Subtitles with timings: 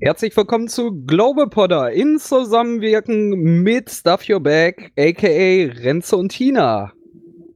[0.00, 6.92] Herzlich willkommen zu Global Podder in Zusammenwirken mit Stuff Your Bag, aka Renze und Tina.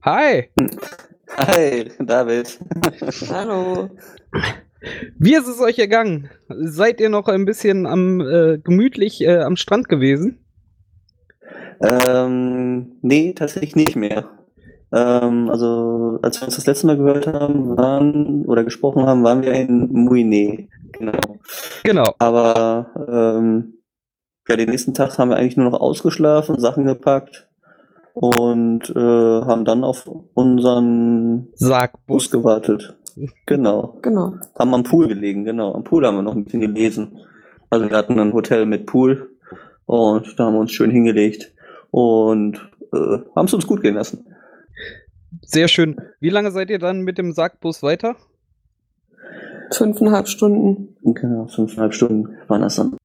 [0.01, 0.49] Hi.
[1.35, 2.57] Hi, David.
[3.29, 3.89] Hallo.
[5.19, 6.29] Wie ist es euch ergangen?
[6.47, 10.39] Seid ihr noch ein bisschen am äh, gemütlich äh, am Strand gewesen?
[11.81, 14.29] Ähm, nee, tatsächlich nicht mehr.
[14.91, 19.43] Ähm, also, als wir uns das letzte Mal gehört haben, waren oder gesprochen haben, waren
[19.43, 20.67] wir in Muine.
[20.93, 21.19] Genau.
[21.83, 22.15] Genau.
[22.19, 23.73] Aber ähm,
[24.47, 27.49] ja, den nächsten Tag haben wir eigentlich nur noch ausgeschlafen, Sachen gepackt
[28.13, 32.95] und äh, haben dann auf unseren Sag Bus gewartet.
[33.45, 33.97] Genau.
[34.01, 34.35] Genau.
[34.57, 35.73] Haben am Pool gelegen, genau.
[35.73, 37.19] Am Pool haben wir noch ein bisschen gelesen.
[37.69, 39.31] Also wir hatten ein Hotel mit Pool
[39.85, 41.53] und da haben wir uns schön hingelegt
[41.91, 42.57] und
[42.93, 44.25] äh, haben es uns gut gehen lassen.
[45.41, 45.97] Sehr schön.
[46.19, 48.15] Wie lange seid ihr dann mit dem Sargbus weiter?
[49.71, 50.95] Fünfeinhalb Stunden.
[51.03, 52.95] Genau, fünfeinhalb Stunden waren das dann.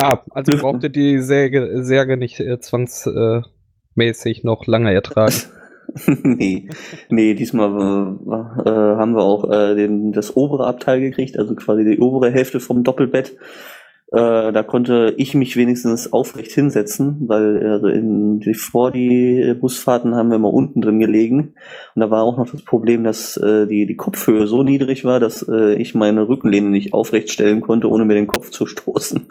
[0.00, 5.34] Ah, also brauchtet die Säge, Särge nicht äh, zwangsmäßig noch lange ertragen.
[6.22, 6.68] nee,
[7.08, 11.98] nee, diesmal äh, haben wir auch äh, den, das obere Abteil gekriegt, also quasi die
[11.98, 13.36] obere Hälfte vom Doppelbett.
[14.10, 20.14] Äh, da konnte ich mich wenigstens aufrecht hinsetzen, weil also in die, vor die Busfahrten
[20.14, 21.54] haben wir immer unten drin gelegen.
[21.94, 25.20] Und da war auch noch das Problem, dass äh, die, die Kopfhöhe so niedrig war,
[25.20, 29.26] dass äh, ich meine Rückenlehne nicht aufrecht stellen konnte, ohne mir den Kopf zu stoßen.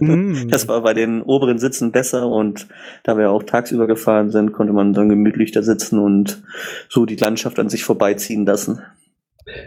[0.00, 0.30] Mm.
[0.50, 2.68] Das war bei den oberen Sitzen besser und
[3.04, 6.42] da wir auch tagsüber gefahren sind, konnte man dann gemütlich da sitzen und
[6.88, 8.82] so die Landschaft an sich vorbeiziehen lassen.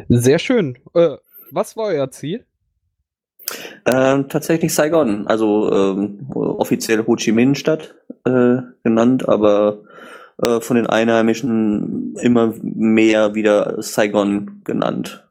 [0.09, 0.77] Sehr schön.
[0.93, 1.17] Äh,
[1.51, 2.45] was war euer Ziel?
[3.85, 9.83] Ähm, tatsächlich Saigon, also ähm, offiziell Ho Chi Minh Stadt äh, genannt, aber
[10.41, 15.27] äh, von den Einheimischen immer mehr wieder Saigon genannt.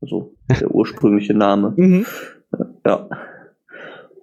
[0.00, 1.72] Also der ursprüngliche Name.
[1.76, 2.06] Mhm.
[2.84, 3.08] Ja.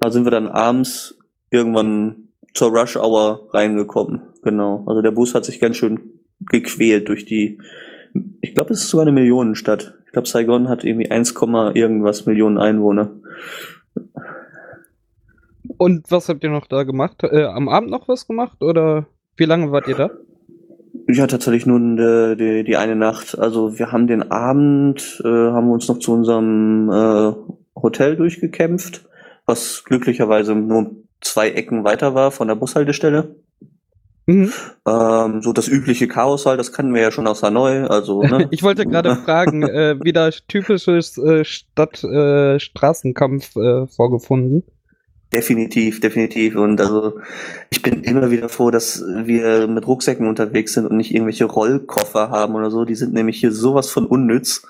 [0.02, 1.18] Da sind wir dann abends
[1.50, 4.22] irgendwann zur Rush Hour reingekommen.
[4.44, 4.84] Genau.
[4.88, 7.60] Also der Bus hat sich ganz schön gequält durch die,
[8.42, 9.96] ich glaube, es ist sogar eine Millionenstadt.
[10.06, 11.34] Ich glaube, Saigon hat irgendwie 1,
[11.74, 13.12] irgendwas Millionen Einwohner.
[15.78, 17.24] Und was habt ihr noch da gemacht?
[17.24, 19.06] Äh, am Abend noch was gemacht oder
[19.38, 20.10] wie lange wart ihr da?
[21.08, 23.38] Ja, tatsächlich nur die, die, die eine Nacht.
[23.38, 27.34] Also wir haben den Abend, äh, haben wir uns noch zu unserem äh,
[27.76, 29.08] Hotel durchgekämpft,
[29.46, 33.36] was glücklicherweise nur zwei Ecken weiter war von der Bushaltestelle.
[34.30, 34.54] Mhm.
[34.86, 37.88] Ähm, so das übliche Chaos halt, das kannten wir ja schon aus Hanoi.
[37.88, 38.48] Also, ne?
[38.52, 44.64] ich wollte gerade fragen, äh, wieder typisches äh, Stadt-Straßenkampf äh, äh, vorgefunden.
[45.34, 46.56] Definitiv, definitiv.
[46.56, 47.20] Und also
[47.72, 52.30] ich bin immer wieder froh, dass wir mit Rucksäcken unterwegs sind und nicht irgendwelche Rollkoffer
[52.30, 52.86] haben oder so.
[52.86, 54.62] Die sind nämlich hier sowas von unnütz.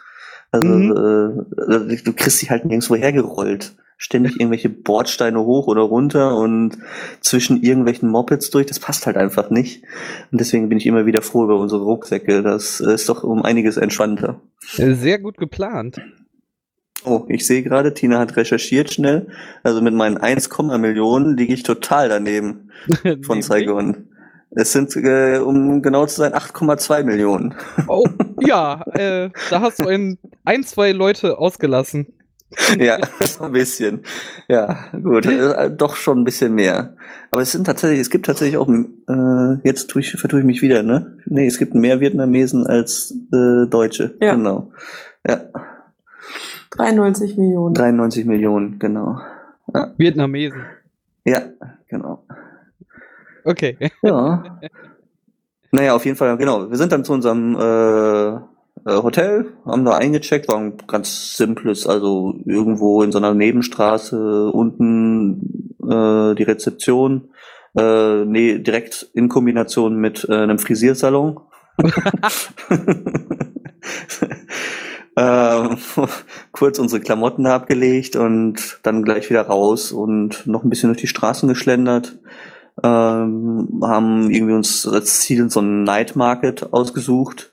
[0.51, 1.45] Also mhm.
[1.89, 6.79] äh, du kriegst dich halt nirgendwo hergerollt ständig irgendwelche Bordsteine hoch oder runter und
[7.21, 8.65] zwischen irgendwelchen Mopeds durch.
[8.65, 9.83] Das passt halt einfach nicht.
[10.31, 12.41] Und deswegen bin ich immer wieder froh über unsere Rucksäcke.
[12.41, 14.41] Das ist doch um einiges entspannter.
[14.61, 16.01] Sehr gut geplant.
[17.05, 19.27] Oh, ich sehe gerade, Tina hat recherchiert schnell.
[19.63, 20.49] Also mit meinen 1,
[20.79, 22.71] Millionen liege ich total daneben
[23.21, 24.07] von Saigon.
[24.51, 27.53] Es sind, äh, um genau zu sein, 8,2 Millionen.
[27.87, 28.05] Oh,
[28.41, 32.07] ja, äh, da hast du ein, ein, zwei Leute ausgelassen.
[32.79, 32.97] ja,
[33.41, 34.03] ein bisschen.
[34.47, 36.95] Ja, gut, äh, doch schon ein bisschen mehr.
[37.31, 40.61] Aber es sind tatsächlich, es gibt tatsächlich auch, äh, jetzt tue ich, vertue ich mich
[40.61, 41.17] wieder, ne?
[41.25, 44.15] Nee, es gibt mehr Vietnamesen als äh, Deutsche.
[44.19, 44.33] Ja.
[44.35, 44.71] Genau.
[45.27, 45.41] Ja.
[46.71, 47.73] 93 Millionen.
[47.75, 49.19] 93 Millionen, genau.
[49.73, 49.93] Ja.
[49.97, 50.63] Vietnamesen.
[51.25, 51.41] Ja,
[51.87, 52.23] genau.
[53.43, 53.77] Okay.
[54.01, 54.59] Ja.
[55.71, 56.69] Naja, auf jeden Fall, genau.
[56.69, 58.39] Wir sind dann zu unserem äh,
[58.85, 64.51] äh, Hotel, haben da eingecheckt, war ein ganz simples, also irgendwo in so einer Nebenstraße
[64.51, 67.29] unten äh, die Rezeption,
[67.77, 71.39] äh, nee, direkt in Kombination mit äh, einem Frisiersalon.
[75.15, 75.77] ähm,
[76.51, 81.07] kurz unsere Klamotten abgelegt und dann gleich wieder raus und noch ein bisschen durch die
[81.07, 82.17] Straßen geschlendert.
[82.81, 87.51] Ähm, haben irgendwie uns als Ziel so einen Night Market ausgesucht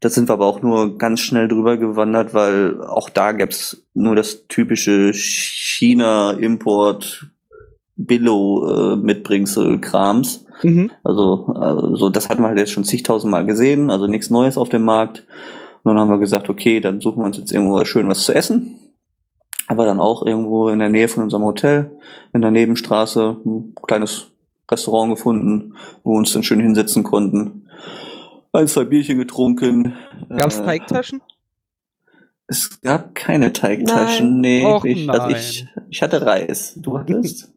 [0.00, 4.14] da sind wir aber auch nur ganz schnell drüber gewandert, weil auch da gäb's nur
[4.14, 7.26] das typische China-Import
[7.96, 10.46] Billo äh, Mitbringsel Krams.
[10.62, 10.92] Mhm.
[11.02, 14.68] Also, also das hatten wir halt jetzt schon zigtausend Mal gesehen, also nichts Neues auf
[14.68, 15.26] dem Markt.
[15.82, 18.32] Und dann haben wir gesagt, okay, dann suchen wir uns jetzt irgendwo schön was zu
[18.32, 18.78] essen.
[19.66, 21.90] Aber dann auch irgendwo in der Nähe von unserem Hotel,
[22.32, 24.30] in der Nebenstraße, ein kleines
[24.70, 27.68] Restaurant gefunden, wo wir uns dann schön hinsetzen konnten.
[28.52, 29.94] ein, zwei Bierchen getrunken.
[30.28, 31.20] Gab's Äh, Teigtaschen?
[32.46, 34.64] Es gab keine Teigtaschen, nee.
[34.64, 35.36] Och, ich, also nein.
[35.36, 36.74] ich, ich hatte Reis.
[36.76, 37.52] Du hattest?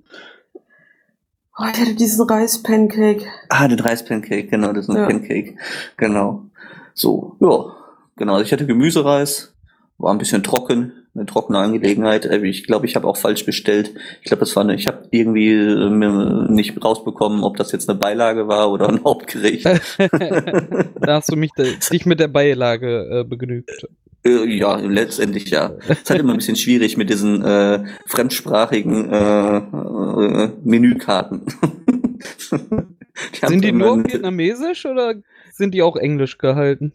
[1.57, 3.25] Oh, ich hatte diesen Reis-Pancake.
[3.49, 5.05] ah, den Reispancake, genau, das ist ein Ja.
[5.07, 5.55] Pancake.
[5.97, 6.45] Genau.
[6.93, 7.75] So, ja.
[8.17, 9.53] Genau, also ich hatte Gemüsereis,
[9.97, 12.25] war ein bisschen trocken, eine trockene Angelegenheit.
[12.25, 13.91] Äh, Ich glaube, ich habe auch falsch bestellt.
[14.21, 17.99] Ich glaube, das war eine, ich habe irgendwie äh, nicht rausbekommen, ob das jetzt eine
[17.99, 19.65] Beilage war oder ein Hauptgericht.
[20.99, 23.85] da hast du mich de- dich mit der Beilage äh, begnügt.
[24.23, 25.73] Äh, Ja, letztendlich ja.
[25.87, 31.41] Es ist halt immer ein bisschen schwierig mit diesen äh, fremdsprachigen äh, äh, Menükarten.
[33.43, 35.15] Die Sind die nur vietnamesisch oder
[35.51, 36.93] sind die auch englisch gehalten?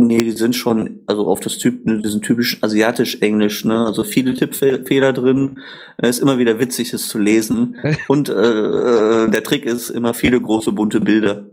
[0.00, 3.84] Nee, die sind schon, also auf das Typ, ne, diesen typischen asiatisch-englisch, ne?
[3.84, 5.58] Also viele Tippfehler drin.
[5.96, 7.76] Es ist immer wieder witzig, es zu lesen.
[8.06, 11.46] Und äh, äh, der Trick ist immer viele große bunte Bilder.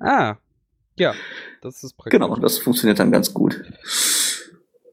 [0.00, 0.34] Ah,
[0.98, 1.14] ja,
[1.62, 2.18] das ist praktisch.
[2.18, 3.62] Genau, das funktioniert dann ganz gut.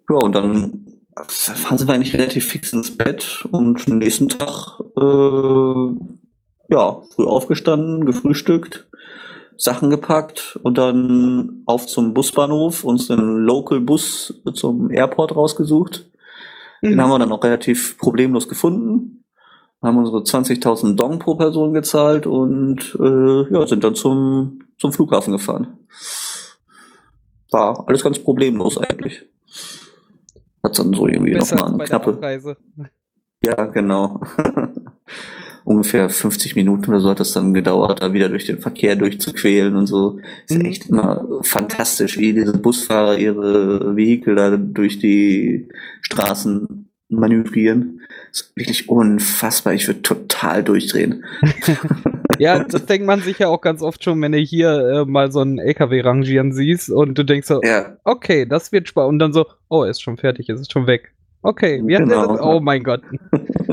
[0.08, 0.86] Ja, und dann
[1.28, 8.06] fahren sie eigentlich relativ fix ins Bett und am nächsten Tag, äh, ja, früh aufgestanden,
[8.06, 8.88] gefrühstückt,
[9.62, 16.10] Sachen gepackt und dann auf zum Busbahnhof, uns einen Local-Bus zum Airport rausgesucht.
[16.82, 17.02] Den Mhm.
[17.02, 19.24] haben wir dann auch relativ problemlos gefunden.
[19.84, 25.34] Haben unsere 20.000 Dong pro Person gezahlt und äh, ja, sind dann zum, zum Flughafen
[25.34, 25.78] gefahren.
[27.52, 29.24] War alles ganz problemlos eigentlich.
[30.64, 32.12] Hat dann so irgendwie nochmal eine knappe.
[33.44, 34.22] Ja, genau.
[35.64, 39.76] Ungefähr 50 Minuten oder so hat es dann gedauert, da wieder durch den Verkehr durchzuquälen
[39.76, 40.20] und so.
[40.48, 40.66] Ist Mhm.
[40.66, 45.68] echt immer fantastisch, wie diese Busfahrer ihre Vehikel da durch die
[46.02, 48.02] Straßen manövrieren.
[48.32, 49.74] Ist wirklich unfassbar.
[49.74, 51.24] Ich würde total durchdrehen.
[52.40, 55.32] Ja, das denkt man sich ja auch ganz oft schon, wenn du hier äh, mal
[55.32, 59.10] so einen LKW rangieren siehst und du denkst so, Ja, okay, das wird spannend.
[59.12, 61.12] Und dann so, oh, er ist schon fertig, es ist schon weg.
[61.44, 62.26] Okay, der Genau.
[62.36, 62.42] das?
[62.42, 63.02] Oh mein Gott.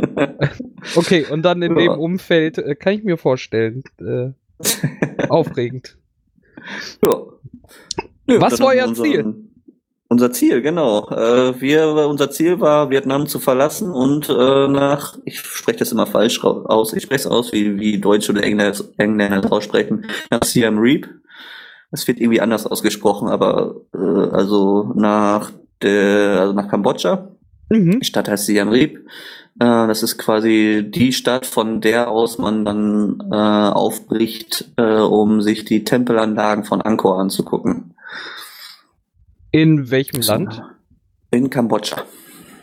[0.96, 1.92] Okay, und dann in Ja.
[1.94, 3.82] dem Umfeld äh, kann ich mir vorstellen.
[4.00, 4.30] Äh,
[5.28, 5.96] aufregend.
[7.04, 7.22] ja.
[8.26, 9.34] Nö, Was war euer Ziel?
[10.10, 11.08] Unser Ziel, genau.
[11.10, 16.06] Äh, wir, unser Ziel war, Vietnam zu verlassen und äh, nach, ich spreche das immer
[16.06, 20.42] falsch aus, ich spreche es aus, wie, wie Deutsche oder Engländer, Engländer es aussprechen, nach
[20.44, 21.08] Siam Reap.
[21.90, 27.28] Es wird irgendwie anders ausgesprochen, aber äh, also nach der, also nach Kambodscha.
[27.70, 28.00] Mhm.
[28.00, 28.98] Die Stadt heißt Siam Reap.
[29.60, 35.40] Äh, das ist quasi die Stadt, von der aus man dann äh, aufbricht, äh, um
[35.42, 37.94] sich die Tempelanlagen von Angkor anzugucken.
[39.50, 40.62] In welchem Land?
[41.30, 42.02] In Kambodscha.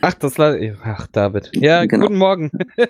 [0.01, 0.77] Ach, das Land.
[0.83, 1.51] Ach, David.
[1.55, 2.05] Ja, Genau.
[2.05, 2.51] guten Morgen.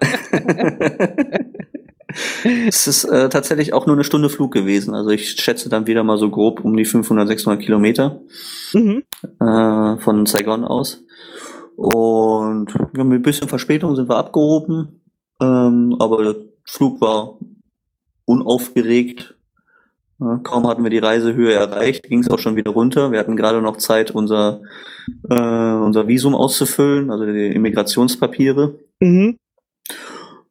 [2.68, 4.94] es ist äh, tatsächlich auch nur eine Stunde Flug gewesen.
[4.94, 8.20] Also ich schätze dann wieder mal so grob um die 500, 600 Kilometer
[8.74, 9.04] Mhm.
[9.40, 11.04] äh, von Saigon aus.
[11.76, 15.02] Und ja, mit ein bisschen Verspätung sind wir abgehoben.
[15.42, 17.38] Ähm, aber der Flug war
[18.26, 19.36] unaufgeregt.
[20.20, 23.12] Ja, kaum hatten wir die Reisehöhe erreicht, ging es auch schon wieder runter.
[23.12, 24.62] Wir hatten gerade noch Zeit, unser,
[25.30, 25.36] äh,
[25.74, 28.80] unser Visum auszufüllen, also die Immigrationspapiere.
[29.02, 29.38] Mhm.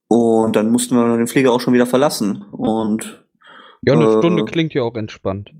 [0.09, 2.45] Und dann mussten wir den Flieger auch schon wieder verlassen.
[2.53, 3.25] Und
[3.83, 5.51] Ja, eine Äh, Stunde klingt ja auch entspannt.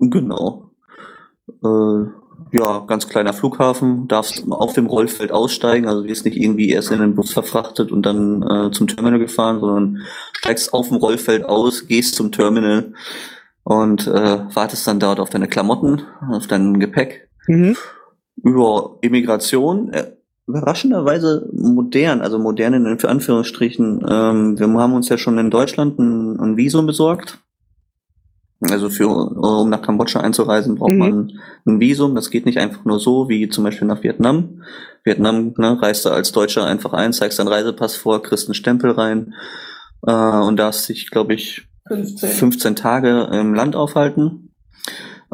[0.00, 0.70] genau.
[1.62, 2.06] Äh,
[2.54, 7.00] ja, ganz kleiner Flughafen, darfst auf dem Rollfeld aussteigen, also wirst nicht irgendwie erst in
[7.00, 10.02] den Bus verfrachtet und dann äh, zum Terminal gefahren, sondern
[10.38, 12.92] steigst auf dem Rollfeld aus, gehst zum Terminal
[13.64, 17.28] und äh, wartest dann dort auf deine Klamotten, auf dein Gepäck.
[17.46, 17.76] Mhm.
[18.42, 20.12] über Immigration äh,
[20.46, 24.04] überraschenderweise modern, also modern in Anführungsstrichen.
[24.08, 27.43] Ähm, wir haben uns ja schon in Deutschland ein, ein Visum besorgt.
[28.70, 30.98] Also für um nach Kambodscha einzureisen, braucht Mhm.
[30.98, 31.32] man
[31.66, 32.14] ein Visum.
[32.14, 34.62] Das geht nicht einfach nur so, wie zum Beispiel nach Vietnam.
[35.04, 38.92] Vietnam ne, reist du als Deutscher einfach ein, zeigst deinen Reisepass vor, kriegst einen Stempel
[38.92, 39.34] rein
[40.06, 42.28] äh, und darfst dich, glaube ich, 15.
[42.30, 44.50] 15 Tage im Land aufhalten.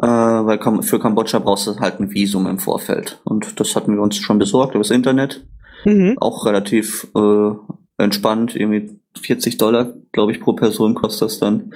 [0.01, 3.21] Äh, weil für Kambodscha brauchst du halt ein Visum im Vorfeld.
[3.23, 5.45] Und das hatten wir uns schon besorgt übers Internet.
[5.85, 6.17] Mhm.
[6.19, 7.51] Auch relativ äh,
[7.97, 11.73] entspannt, irgendwie 40 Dollar, glaube ich, pro Person kostet das dann.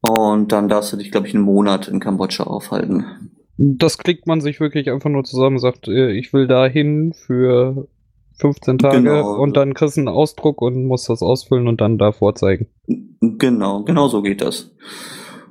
[0.00, 3.04] Und dann darfst du dich, glaube ich, einen Monat in Kambodscha aufhalten.
[3.56, 7.88] Das klickt man sich wirklich einfach nur zusammen, sagt, äh, ich will dahin für
[8.38, 9.34] 15 Tage Genau.
[9.42, 12.68] und dann kriegst du einen Ausdruck und musst das ausfüllen und dann da vorzeigen.
[13.20, 14.70] Genau, genau so geht das.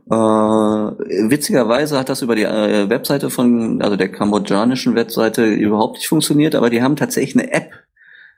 [0.10, 6.08] Äh, witzigerweise hat das über die äh, Webseite von, also der kambodschanischen Webseite überhaupt nicht
[6.08, 7.72] funktioniert, aber die haben tatsächlich eine App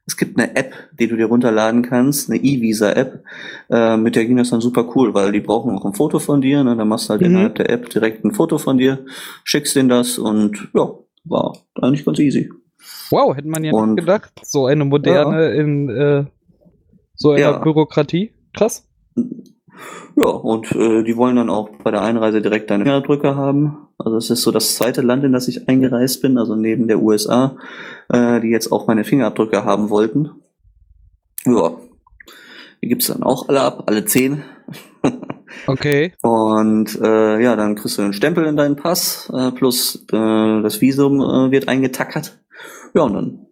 [0.10, 3.24] es gibt eine App, die du dir runterladen kannst, eine E-Visa-App,
[3.70, 6.42] äh, mit der ging das dann super cool, weil die brauchen auch ein Foto von
[6.42, 6.76] dir, ne?
[6.76, 7.28] dann machst du halt Mhm.
[7.28, 9.06] innerhalb der App direkt ein Foto von dir,
[9.44, 10.90] schickst denen das und ja,
[11.26, 12.50] war eigentlich ganz easy.
[13.12, 14.32] Wow, hätte man ja Und- nicht gedacht.
[14.44, 16.26] So eine moderne in äh,
[17.14, 17.58] so einer Ja.
[17.60, 18.34] Bürokratie.
[18.56, 18.88] Krass.
[20.16, 23.78] Ja, und äh, die wollen dann auch bei der Einreise direkt deine Fingerabdrücke haben.
[24.00, 27.02] Also es ist so das zweite Land, in das ich eingereist bin, also neben der
[27.02, 27.58] USA,
[28.08, 30.32] äh, die jetzt auch meine Fingerabdrücke haben wollten.
[31.46, 31.74] Ja,
[32.82, 34.44] die gibt's dann auch alle ab, alle zehn.
[35.66, 36.14] Okay.
[36.22, 40.80] Und äh, ja, dann kriegst du einen Stempel in deinen Pass, äh, plus äh, das
[40.80, 42.40] Visum äh, wird eingetackert.
[42.94, 43.48] Ja, und dann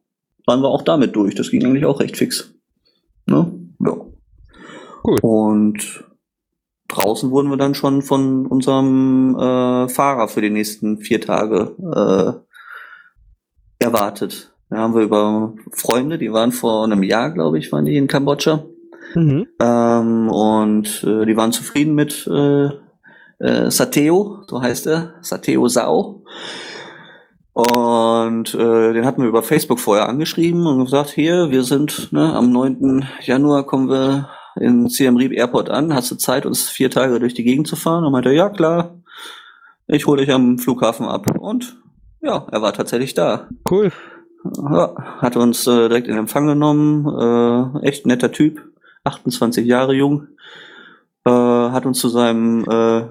[0.45, 1.35] waren wir auch damit durch.
[1.35, 2.53] Das ging eigentlich auch recht fix.
[3.25, 3.51] Ne?
[3.79, 3.97] Ja.
[5.03, 5.19] Cool.
[5.21, 6.05] Und
[6.97, 11.75] draußen wurden wir dann schon von unserem äh, Fahrer für die nächsten vier Tage
[13.79, 14.53] äh, erwartet.
[14.69, 18.07] Da haben wir über Freunde, die waren vor einem Jahr, glaube ich, waren die in
[18.07, 18.65] Kambodscha.
[19.15, 19.47] Mhm.
[19.61, 22.69] Ähm, und äh, die waren zufrieden mit äh,
[23.39, 26.23] äh, Sateo, so heißt er, Sateo Sao.
[27.53, 32.33] Und äh, den hatten wir über Facebook vorher angeschrieben und gesagt, hier, wir sind ne,
[32.33, 33.07] am 9.
[33.21, 35.93] Januar kommen wir in Siem Reap Airport an.
[35.93, 38.03] Hast du Zeit, uns vier Tage durch die Gegend zu fahren?
[38.03, 38.95] Und meinte, ja klar,
[39.87, 41.27] ich hole dich am Flughafen ab.
[41.39, 41.77] Und
[42.21, 43.47] ja, er war tatsächlich da.
[43.69, 43.91] Cool.
[44.55, 47.05] Ja, hat uns äh, direkt in Empfang genommen.
[47.83, 48.61] Äh, echt netter Typ,
[49.03, 50.27] 28 Jahre jung.
[51.25, 53.03] Äh, hat uns zu seinem äh,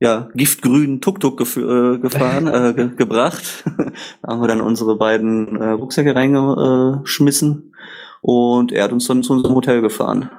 [0.00, 3.64] ja, giftgrünen Tuk-Tuk gef äh, gefahren, äh, ge gebracht.
[4.22, 7.74] da haben wir dann unsere beiden äh, Rucksäcke reingeschmissen
[8.20, 10.30] und er hat uns dann zu unserem Hotel gefahren.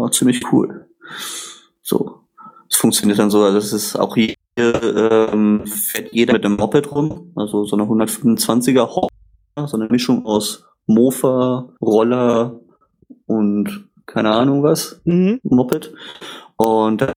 [0.00, 0.86] War ziemlich cool.
[1.82, 2.20] So,
[2.68, 6.90] es funktioniert dann so, also es ist auch hier ähm, fährt jeder mit einem Moped
[6.92, 12.60] rum, also so eine 125er Hopper, so eine Mischung aus Mofa, Roller
[13.26, 15.00] und keine Ahnung was.
[15.04, 15.40] Mhm.
[15.42, 15.92] Moped.
[16.56, 17.12] Und da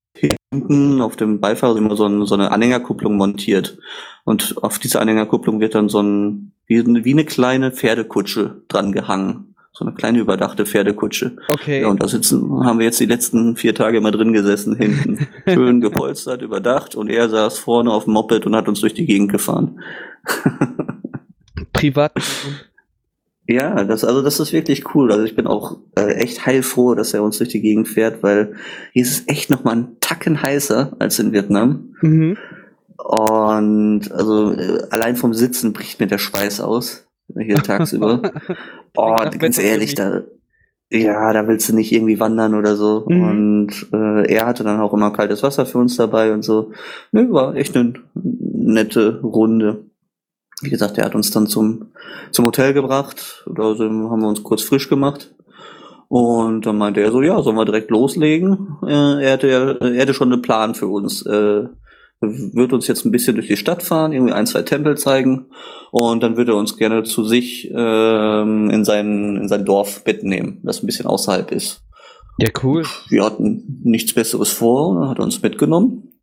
[0.52, 3.78] hinten auf dem Beifahrer immer so, ein, so eine Anhängerkupplung montiert.
[4.24, 9.53] Und auf diese Anhängerkupplung wird dann so ein, wie, wie eine kleine Pferdekutsche dran gehangen.
[9.76, 11.36] So eine kleine überdachte Pferdekutsche.
[11.48, 11.82] Okay.
[11.82, 15.28] Ja, und da sitzen, haben wir jetzt die letzten vier Tage immer drin gesessen, hinten.
[15.48, 16.96] Schön gepolstert, überdacht.
[16.96, 19.80] Und er saß vorne auf dem Moped und hat uns durch die Gegend gefahren.
[21.74, 22.14] Privat.
[23.48, 25.12] Ja, das, also das ist wirklich cool.
[25.12, 28.54] Also ich bin auch äh, echt heilfroh, dass er uns durch die Gegend fährt, weil
[28.94, 31.96] hier ist es echt noch mal ein Tacken heißer als in Vietnam.
[32.02, 32.38] Mhm.
[32.98, 37.03] Und also äh, allein vom Sitzen bricht mir der Schweiß aus
[37.38, 38.22] hier tagsüber.
[38.96, 40.22] oh, ganz ehrlich, da
[40.92, 43.06] ja, da willst du nicht irgendwie wandern oder so.
[43.08, 43.24] Mhm.
[43.24, 46.72] Und äh, er hatte dann auch immer kaltes Wasser für uns dabei und so.
[47.12, 49.86] Nö, war echt eine nette Runde.
[50.62, 51.88] Wie gesagt, er hat uns dann zum,
[52.30, 53.44] zum Hotel gebracht.
[53.52, 55.34] Da sind, haben wir uns kurz frisch gemacht.
[56.10, 58.78] Und dann meinte er so, ja, sollen wir direkt loslegen?
[58.86, 61.26] Äh, er, hatte, ja- er hatte schon einen Plan für uns.
[61.26, 61.64] Äh,
[62.24, 65.48] wird uns jetzt ein bisschen durch die Stadt fahren, irgendwie ein, zwei Tempel zeigen.
[65.92, 70.60] Und dann würde er uns gerne zu sich ähm, in, sein, in sein Dorf mitnehmen,
[70.64, 71.82] das ein bisschen außerhalb ist.
[72.38, 72.84] Ja, cool.
[73.10, 76.14] Wir hatten nichts Besseres vor, er hat uns mitgenommen.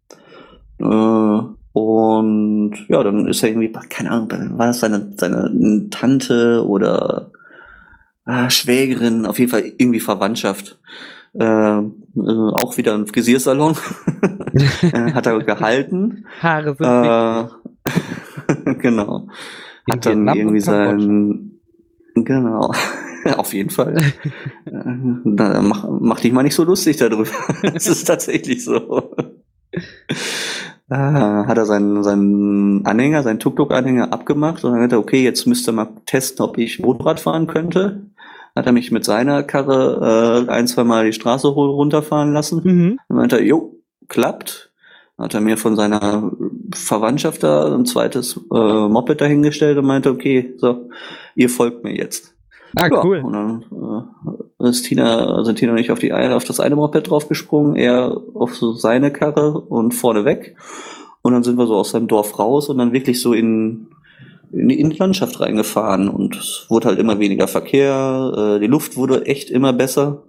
[0.79, 1.41] Äh,
[1.73, 7.31] und ja, dann ist er irgendwie, keine Ahnung, war das seine, seine Tante oder
[8.25, 10.81] ah, Schwägerin, auf jeden Fall irgendwie Verwandtschaft.
[11.33, 11.83] Äh, äh,
[12.17, 13.77] auch wieder ein Frisiersalon.
[14.83, 16.27] Äh, hat er gehalten.
[16.41, 16.85] Haare sind.
[18.67, 19.29] Äh, genau.
[19.87, 21.53] In Hat dann irgendwie sein.
[22.17, 22.73] Genau.
[23.37, 23.97] Auf jeden Fall.
[24.65, 24.73] Äh,
[25.25, 27.27] da, mach, mach dich mal nicht so lustig darüber.
[27.75, 29.15] Es ist tatsächlich so.
[30.91, 35.47] Äh, hat er seinen, seinen Anhänger, seinen Tuk-Tuk-Anhänger abgemacht und dann hat er, okay, jetzt
[35.47, 38.10] müsste er mal testen, ob ich Motorrad fahren könnte.
[38.57, 42.61] Hat er mich mit seiner Karre äh, ein, zwei Mal die Straße runterfahren lassen.
[42.65, 43.01] Mhm.
[43.09, 43.77] Dann meinte er, jo,
[44.09, 44.73] klappt.
[45.19, 46.33] Hat er mir von seiner
[46.75, 50.89] Verwandtschaft da ein zweites äh, Moped dahingestellt und meinte, okay, so,
[51.35, 52.35] ihr folgt mir jetzt.
[52.77, 53.21] Ah, Ja, cool.
[53.23, 53.65] Und dann
[54.61, 58.17] äh, ist Tina, sind Tina und ich auf, die, auf das eine Moped draufgesprungen, er
[58.35, 60.57] auf so seine Karre und vorne weg.
[61.23, 63.89] Und dann sind wir so aus seinem Dorf raus und dann wirklich so in,
[64.53, 66.09] in, die, in die Landschaft reingefahren.
[66.09, 70.25] Und es wurde halt immer weniger Verkehr, äh, die Luft wurde echt immer besser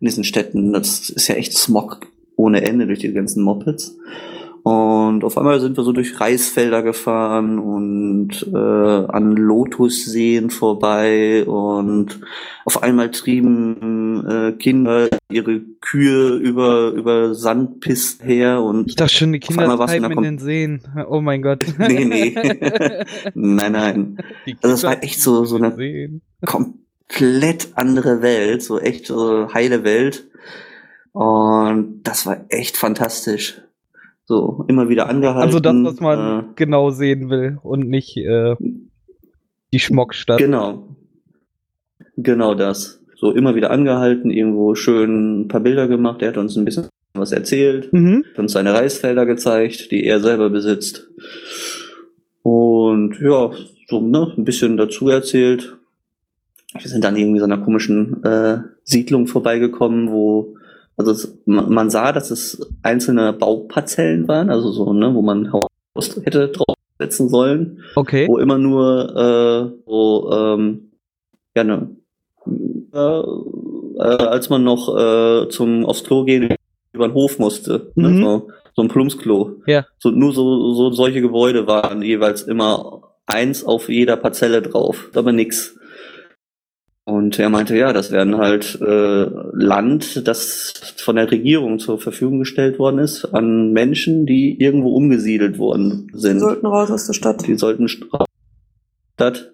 [0.00, 0.72] in diesen Städten.
[0.72, 2.00] Das ist ja echt Smog
[2.36, 3.96] ohne Ende durch die ganzen Mopeds.
[4.64, 12.18] Und auf einmal sind wir so durch Reisfelder gefahren und äh, an Lotusseen vorbei und
[12.64, 19.32] auf einmal trieben äh, Kinder ihre Kühe über über Sandpisten her Ich und dachte schon,
[19.34, 20.80] die Kinder treiben in den Seen.
[21.10, 21.62] Oh mein Gott.
[21.78, 22.34] nee nee
[23.34, 24.16] nein nein
[24.62, 25.76] Also das war echt so- so eine-
[26.46, 30.26] komplett andere Welt, so echt so heile Welt.
[31.12, 33.60] Und das war echt fantastisch.
[34.26, 35.42] So, immer wieder angehalten.
[35.42, 38.56] Also das, was man äh, genau sehen will und nicht äh,
[39.72, 40.38] die Schmockstadt.
[40.38, 40.96] Genau.
[42.16, 43.02] Genau das.
[43.16, 46.22] So immer wieder angehalten, irgendwo schön ein paar Bilder gemacht.
[46.22, 48.24] Er hat uns ein bisschen was erzählt, Mhm.
[48.32, 51.08] hat uns seine Reisfelder gezeigt, die er selber besitzt.
[52.42, 53.50] Und ja,
[53.88, 55.76] so ne, ein bisschen dazu erzählt.
[56.76, 60.56] Wir sind dann irgendwie so einer komischen äh, Siedlung vorbeigekommen, wo
[60.96, 65.66] also es, man, sah, dass es einzelne Bauparzellen waren, also so, ne, wo man Haus
[66.24, 68.26] hätte draufsetzen sollen Okay.
[68.28, 70.90] wo immer nur äh, so ähm,
[71.56, 71.96] ja ne
[72.92, 76.54] äh, äh, als man noch äh, zum aufs Klo gehen
[76.92, 78.02] über den Hof musste Mhm.
[78.02, 79.84] ne, so, so ein Plumpsklo Ja.
[79.98, 85.32] so nur so so solche Gebäude waren jeweils immer eins auf jeder Parzelle drauf aber
[85.32, 85.76] nix
[87.06, 92.38] und er meinte, ja, das wären halt äh, Land, das von der Regierung zur Verfügung
[92.38, 96.40] gestellt worden ist an Menschen, die irgendwo umgesiedelt worden sind.
[96.40, 97.46] sollten raus aus der Stadt.
[97.46, 99.52] Die sollten Stadt.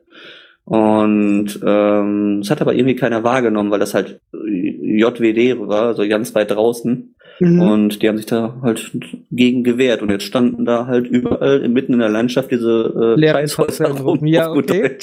[0.64, 6.33] Und ähm, das hat aber irgendwie keiner wahrgenommen, weil das halt JWD war, also ganz
[6.37, 7.16] weit draußen.
[7.40, 7.61] Mhm.
[7.61, 8.92] Und die haben sich da halt
[9.33, 10.02] gegen gewehrt.
[10.02, 14.25] Und jetzt standen da halt überall mitten in der Landschaft diese äh, Leere Scheißhäuser rum.
[14.26, 14.99] Ja, auf gut okay.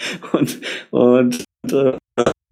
[0.32, 1.92] Und und äh,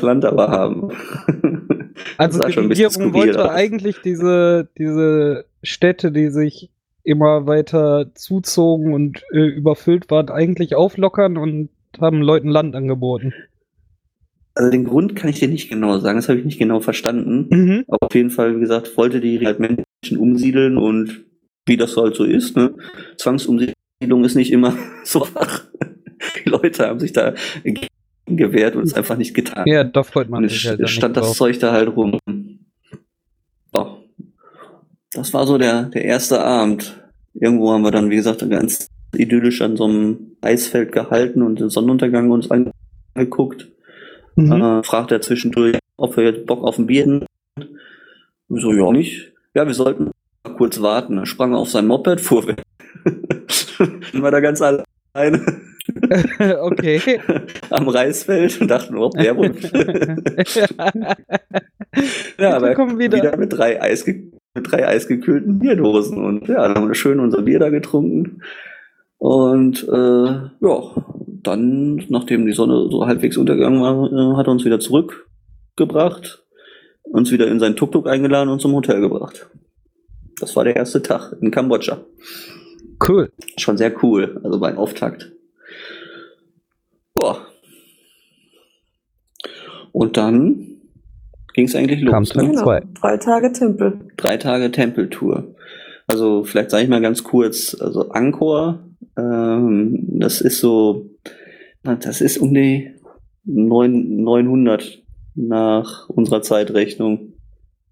[0.01, 0.93] Land aber haben.
[2.19, 6.71] Also die Regierung wollte eigentlich diese, diese Städte, die sich
[7.03, 13.33] immer weiter zuzogen und äh, überfüllt waren, eigentlich auflockern und haben Leuten Land angeboten.
[14.55, 17.47] Also den Grund kann ich dir nicht genau sagen, das habe ich nicht genau verstanden.
[17.51, 17.85] Mhm.
[17.89, 21.25] Aber auf jeden Fall, wie gesagt, wollte die halt Menschen umsiedeln und
[21.67, 22.75] wie das halt so ist, ne?
[23.19, 24.75] Zwangsumsiedlung ist nicht immer
[25.05, 25.67] so einfach.
[26.45, 27.35] Die Leute haben sich da
[28.27, 29.67] gewehrt und es einfach nicht getan.
[29.67, 31.37] Ja, freut man und es halt stand das drauf.
[31.37, 32.19] Zeug da halt rum.
[33.73, 33.99] So.
[35.13, 37.01] Das war so der, der erste Abend.
[37.35, 41.71] Irgendwo haben wir dann, wie gesagt, ganz idyllisch an so einem Eisfeld gehalten und den
[41.71, 43.69] Sonnenuntergang uns angeguckt.
[44.35, 44.53] Mhm.
[44.53, 47.27] Äh, fragt er zwischendurch, ob wir jetzt Bock auf ein Bier hätten.
[48.49, 49.33] So, ja, nicht.
[49.55, 50.11] Ja, wir sollten
[50.45, 51.19] mal kurz warten.
[51.19, 52.63] Er sprang auf sein Moped, fuhr weg.
[53.79, 55.45] Dann war da ganz alleine
[56.61, 57.21] okay.
[57.71, 59.55] am Reisfeld und dachten, oh, der wohl.
[62.39, 63.19] ja, aber kommen wieder.
[63.19, 63.37] wieder.
[63.37, 66.25] mit drei, Eisge mit drei eisgekühlten Bierdosen.
[66.25, 68.43] Und ja, dann haben wir schön unser Bier da getrunken.
[69.19, 70.83] Und äh, ja,
[71.43, 76.45] dann, nachdem die Sonne so halbwegs untergegangen war, äh, hat er uns wieder zurückgebracht,
[77.03, 79.49] uns wieder in sein Tuk-Tuk eingeladen und zum Hotel gebracht.
[80.41, 81.99] Das war der erste Tag in Kambodscha.
[83.07, 83.31] Cool.
[83.59, 85.33] Schon sehr cool, also beim Auftakt.
[89.97, 90.67] Und dann
[91.55, 92.35] ging es eigentlich los.
[92.35, 92.49] Ne?
[92.49, 92.63] Genau.
[92.63, 92.83] zwei.
[93.01, 93.99] Drei Tage Tempel.
[94.19, 95.55] Drei Tage Tempeltour.
[96.07, 98.81] Also vielleicht sage ich mal ganz kurz, also Angkor,
[99.19, 101.07] ähm, das ist so,
[101.83, 102.91] na, das ist um die
[103.47, 105.03] neun- 900
[105.35, 107.33] nach unserer Zeitrechnung.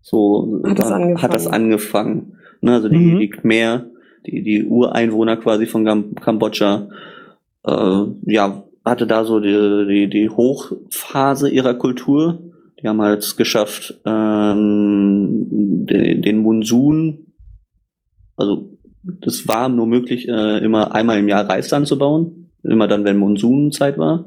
[0.03, 1.23] So Hat das da angefangen.
[1.23, 2.37] hat das angefangen.
[2.61, 3.19] Ne, also die, Mhm.
[3.19, 3.87] die Khmer,
[4.27, 6.88] die, die Ureinwohner quasi von Kambodscha,
[7.67, 12.42] äh, ja, hatte da so die, die, die Hochphase ihrer Kultur.
[12.81, 15.47] Die haben halt es geschafft, ähm,
[15.87, 17.33] den, den Monsun,
[18.37, 23.16] also das war nur möglich, äh, immer einmal im Jahr Reis anzubauen, immer dann, wenn
[23.16, 24.27] Monsunzeit war.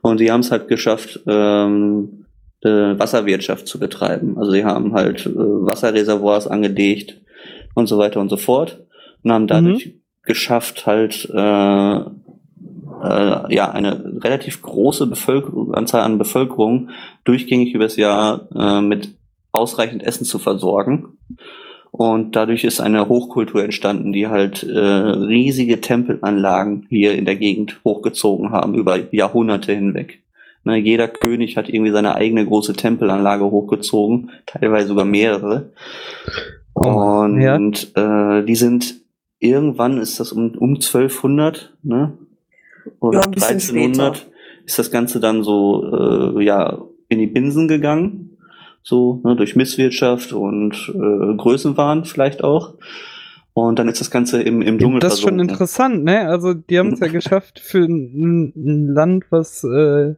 [0.00, 2.26] Und sie haben es halt geschafft, ähm,
[2.62, 4.38] äh, Wasserwirtschaft zu betreiben.
[4.38, 7.20] Also sie haben halt äh, Wasserreservoirs angelegt
[7.74, 8.84] und so weiter und so fort
[9.22, 12.00] und haben dadurch geschafft, halt äh,
[13.02, 16.90] äh, ja eine relativ große Bevölkerung, Anzahl an Bevölkerung
[17.24, 19.14] durchgängig übers Jahr äh, mit
[19.52, 21.18] ausreichend Essen zu versorgen.
[21.90, 27.80] Und dadurch ist eine Hochkultur entstanden, die halt äh, riesige Tempelanlagen hier in der Gegend
[27.84, 30.22] hochgezogen haben über Jahrhunderte hinweg.
[30.64, 35.72] Ne, jeder König hat irgendwie seine eigene große Tempelanlage hochgezogen, teilweise sogar mehrere.
[36.74, 38.38] Oh, Und ja.
[38.38, 38.96] äh, die sind
[39.38, 42.18] irgendwann ist das um, um 1200, ne?
[43.00, 44.26] Oder Ja, ein bisschen 1300
[44.64, 48.38] ist das Ganze dann so äh, ja in die Binsen gegangen,
[48.82, 52.74] so ne, durch Misswirtschaft und äh, Größenwahn vielleicht auch.
[53.54, 56.28] Und dann ist das Ganze im, im Dschungel Das ist schon interessant, ne?
[56.28, 60.14] Also die haben es ja geschafft für ein, ein Land, was äh,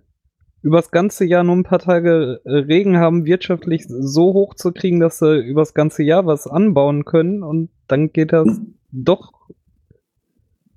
[0.62, 5.00] übers ganze Jahr nur ein paar Tage äh, Regen haben, wirtschaftlich so hoch zu kriegen,
[5.00, 7.42] dass sie übers ganze Jahr was anbauen können.
[7.42, 8.61] Und dann geht das
[8.92, 9.33] doch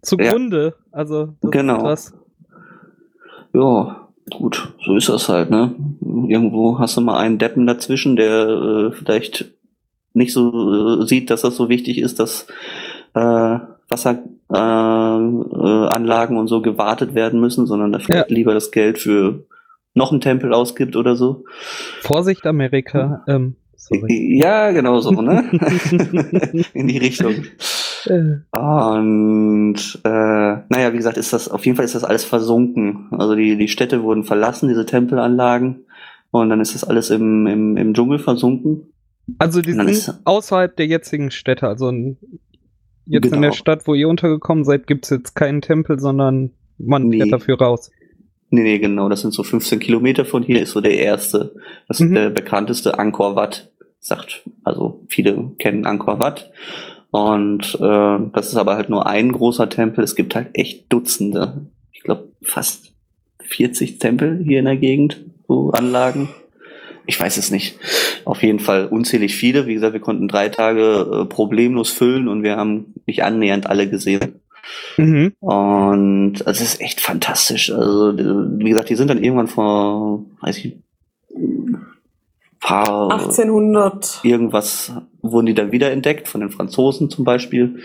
[0.04, 0.76] zugrunde.
[0.92, 1.78] Also das Genau.
[1.78, 2.14] ist krass.
[3.54, 5.76] Ja, gut, so ist das halt, ne?
[6.02, 9.54] Irgendwo hast du mal einen Deppen dazwischen, der äh, vielleicht
[10.14, 12.48] nicht so äh, sieht, dass das so wichtig ist, dass
[13.14, 18.36] äh, Wasseranlagen äh, und so gewartet werden müssen, sondern da vielleicht ja.
[18.36, 19.44] lieber das Geld für
[19.94, 21.44] noch einen Tempel ausgibt oder so.
[22.02, 23.24] Vorsicht, Amerika.
[23.28, 23.56] Ähm,
[24.08, 25.44] ja, genau so, ne?
[26.74, 27.46] In die Richtung.
[28.52, 33.08] Und äh, naja, wie gesagt, ist das auf jeden Fall ist das alles versunken.
[33.12, 35.86] Also die, die Städte wurden verlassen, diese Tempelanlagen,
[36.32, 38.92] und dann ist das alles im, im, im Dschungel versunken.
[39.38, 43.36] Also die sind ist, außerhalb der jetzigen Städte, also jetzt genau.
[43.36, 43.54] in der genau.
[43.54, 47.20] Stadt, wo ihr untergekommen seid, gibt es jetzt keinen Tempel, sondern man nee.
[47.20, 47.92] fährt dafür raus.
[48.50, 51.56] Nee, nee, genau, das sind so 15 Kilometer von hier, ist so der erste,
[51.88, 52.08] das mhm.
[52.08, 56.52] ist der bekannteste Angkor Wat, sagt, also viele kennen Angkor Wat.
[57.14, 60.04] Und äh, das ist aber halt nur ein großer Tempel.
[60.04, 61.68] Es gibt halt echt Dutzende.
[61.92, 62.92] Ich glaube fast
[63.44, 66.30] 40 Tempel hier in der Gegend, so Anlagen.
[67.06, 67.78] Ich weiß es nicht.
[68.26, 69.68] Auf jeden Fall unzählig viele.
[69.68, 73.88] Wie gesagt, wir konnten drei Tage äh, problemlos füllen und wir haben nicht annähernd alle
[73.88, 74.40] gesehen.
[74.98, 75.34] Mhm.
[75.40, 77.72] Und es ist echt fantastisch.
[77.72, 80.78] Also, wie gesagt, die sind dann irgendwann vor, weiß ich,
[82.64, 87.80] paar 1800 irgendwas wurden die dann wieder entdeckt von den Franzosen zum Beispiel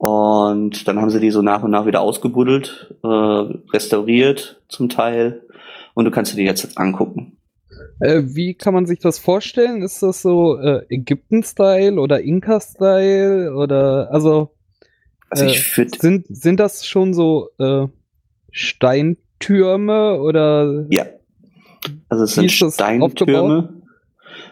[0.00, 5.42] und dann haben sie die so nach und nach wieder ausgebuddelt, äh, restauriert zum Teil
[5.92, 7.36] und du kannst dir die jetzt angucken.
[8.00, 9.82] Äh, wie kann man sich das vorstellen?
[9.82, 14.54] Ist das so äh, Ägypten-Style oder Inka-Style oder also,
[15.28, 17.86] also ich äh, sind sind das schon so äh,
[18.50, 20.86] Steintürme oder?
[20.88, 21.04] Ja,
[22.08, 23.79] also es sind Steintürme.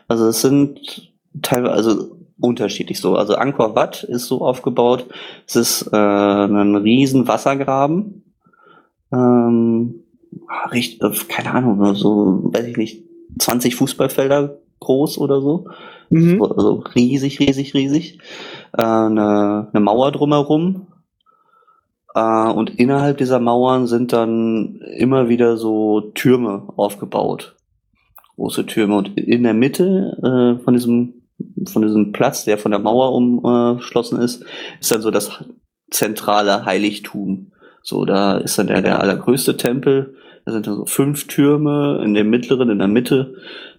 [0.09, 3.17] Also es sind teilweise also unterschiedlich so.
[3.17, 5.07] Also Angkor Wat ist so aufgebaut,
[5.47, 8.25] es ist äh, ein riesen Wassergraben.
[9.13, 10.03] Ähm,
[10.73, 13.05] richtig, äh, keine Ahnung, so, weiß ich nicht,
[13.39, 15.67] 20 Fußballfelder groß oder so.
[16.11, 16.43] Mhm.
[16.43, 18.19] Also riesig, riesig, riesig.
[18.77, 20.87] Äh, eine, eine Mauer drumherum.
[22.15, 27.58] Äh, und innerhalb dieser Mauern sind dann immer wieder so Türme aufgebaut
[28.39, 31.15] große Türme und in der Mitte äh, von diesem
[31.71, 34.45] von diesem Platz, der von der Mauer umschlossen ist,
[34.81, 35.45] ist dann so das
[35.91, 37.53] zentrale Heiligtum.
[37.83, 40.17] So, da ist dann der, der allergrößte Tempel.
[40.45, 42.01] Da sind dann so fünf Türme.
[42.05, 43.35] In dem mittleren, in der Mitte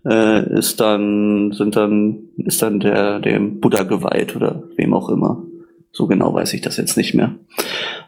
[0.05, 5.43] äh, ist dann sind dann ist dann der dem Buddha geweiht oder wem auch immer.
[5.91, 7.35] So genau weiß ich das jetzt nicht mehr.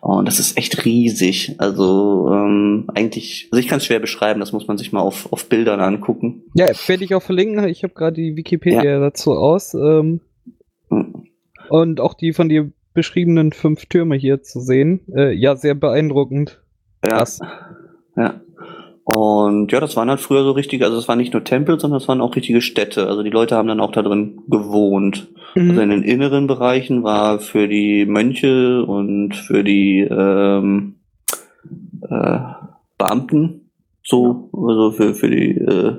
[0.02, 1.56] Und das ist echt riesig.
[1.58, 5.32] Also ähm, eigentlich, also ich kann es schwer beschreiben, das muss man sich mal auf,
[5.32, 6.44] auf Bildern angucken.
[6.54, 7.68] Ja, werde ich auch verlinken.
[7.68, 9.00] Ich habe gerade die Wikipedia ja.
[9.00, 9.74] dazu aus.
[9.74, 10.22] Ähm,
[10.90, 11.28] mhm.
[11.70, 15.02] Und auch die von dir beschriebenen fünf Türme hier zu sehen.
[15.16, 16.62] Äh, ja, sehr beeindruckend.
[17.04, 17.18] Ja.
[17.18, 17.40] Krass.
[18.16, 18.42] Ja.
[19.04, 22.00] Und ja, das waren halt früher so richtige, also es waren nicht nur Tempel, sondern
[22.00, 23.08] es waren auch richtige Städte.
[23.08, 25.30] Also die Leute haben dann auch da drin gewohnt.
[25.56, 25.70] Mhm.
[25.72, 30.96] Also in den inneren Bereichen war für die Mönche und für die ähm,
[32.08, 32.40] äh,
[32.98, 33.72] Beamten
[34.04, 35.98] so, also für, für die äh,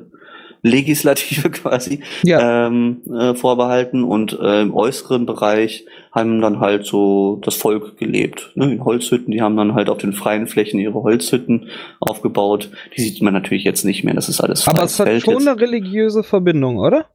[0.63, 2.67] Legislative quasi ja.
[2.67, 8.53] ähm, äh, vorbehalten und äh, im äußeren Bereich haben dann halt so das Volk gelebt.
[8.55, 8.73] Ne?
[8.73, 11.69] In Holzhütten, die haben dann halt auf den freien Flächen ihre Holzhütten
[12.01, 12.71] aufgebaut.
[12.97, 15.49] Die sieht man natürlich jetzt nicht mehr, das ist alles Aber es hat schon jetzt.
[15.49, 17.07] eine religiöse Verbindung, oder?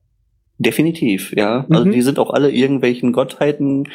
[0.59, 1.67] Definitiv, ja.
[1.69, 1.91] Also mhm.
[1.91, 3.85] die sind auch alle irgendwelchen Gottheiten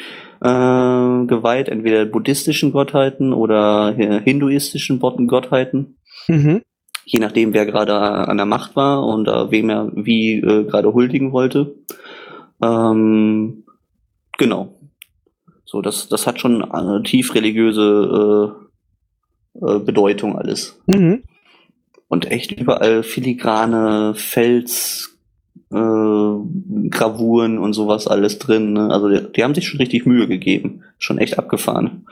[0.41, 5.97] äh, geweiht, entweder buddhistischen Gottheiten oder hinduistischen Gottheiten.
[6.27, 6.61] Mhm
[7.05, 10.93] je nachdem, wer gerade an der Macht war und äh, wem er wie äh, gerade
[10.93, 11.75] huldigen wollte.
[12.61, 13.63] Ähm,
[14.37, 14.73] genau.
[15.65, 18.55] So, das, das hat schon eine tief religiöse
[19.59, 20.79] äh, äh, Bedeutung alles.
[20.87, 21.23] Mhm.
[22.07, 25.17] Und echt überall filigrane Fels,
[25.71, 28.73] äh, Gravuren und sowas alles drin.
[28.73, 28.89] Ne?
[28.91, 30.83] Also die, die haben sich schon richtig Mühe gegeben.
[30.99, 32.05] Schon echt abgefahren.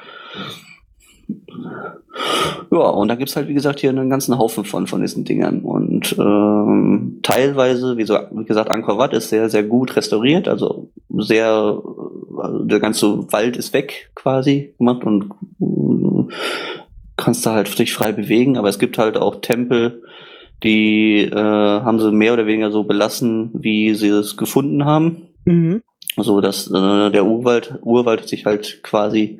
[2.71, 5.61] Ja, und da gibt's halt, wie gesagt, hier einen ganzen Haufen von, von diesen Dingern.
[5.61, 10.89] Und ähm, teilweise, wie, so, wie gesagt, Angkor Wat ist sehr, sehr gut restauriert, also
[11.09, 11.81] sehr,
[12.37, 16.33] also der ganze Wald ist weg quasi gemacht und äh,
[17.17, 20.01] kannst da halt dich frei bewegen, aber es gibt halt auch Tempel,
[20.63, 25.27] die äh, haben sie mehr oder weniger so belassen, wie sie es gefunden haben.
[25.45, 25.81] Mhm.
[26.17, 29.39] So dass äh, der Urwald, Urwald sich halt quasi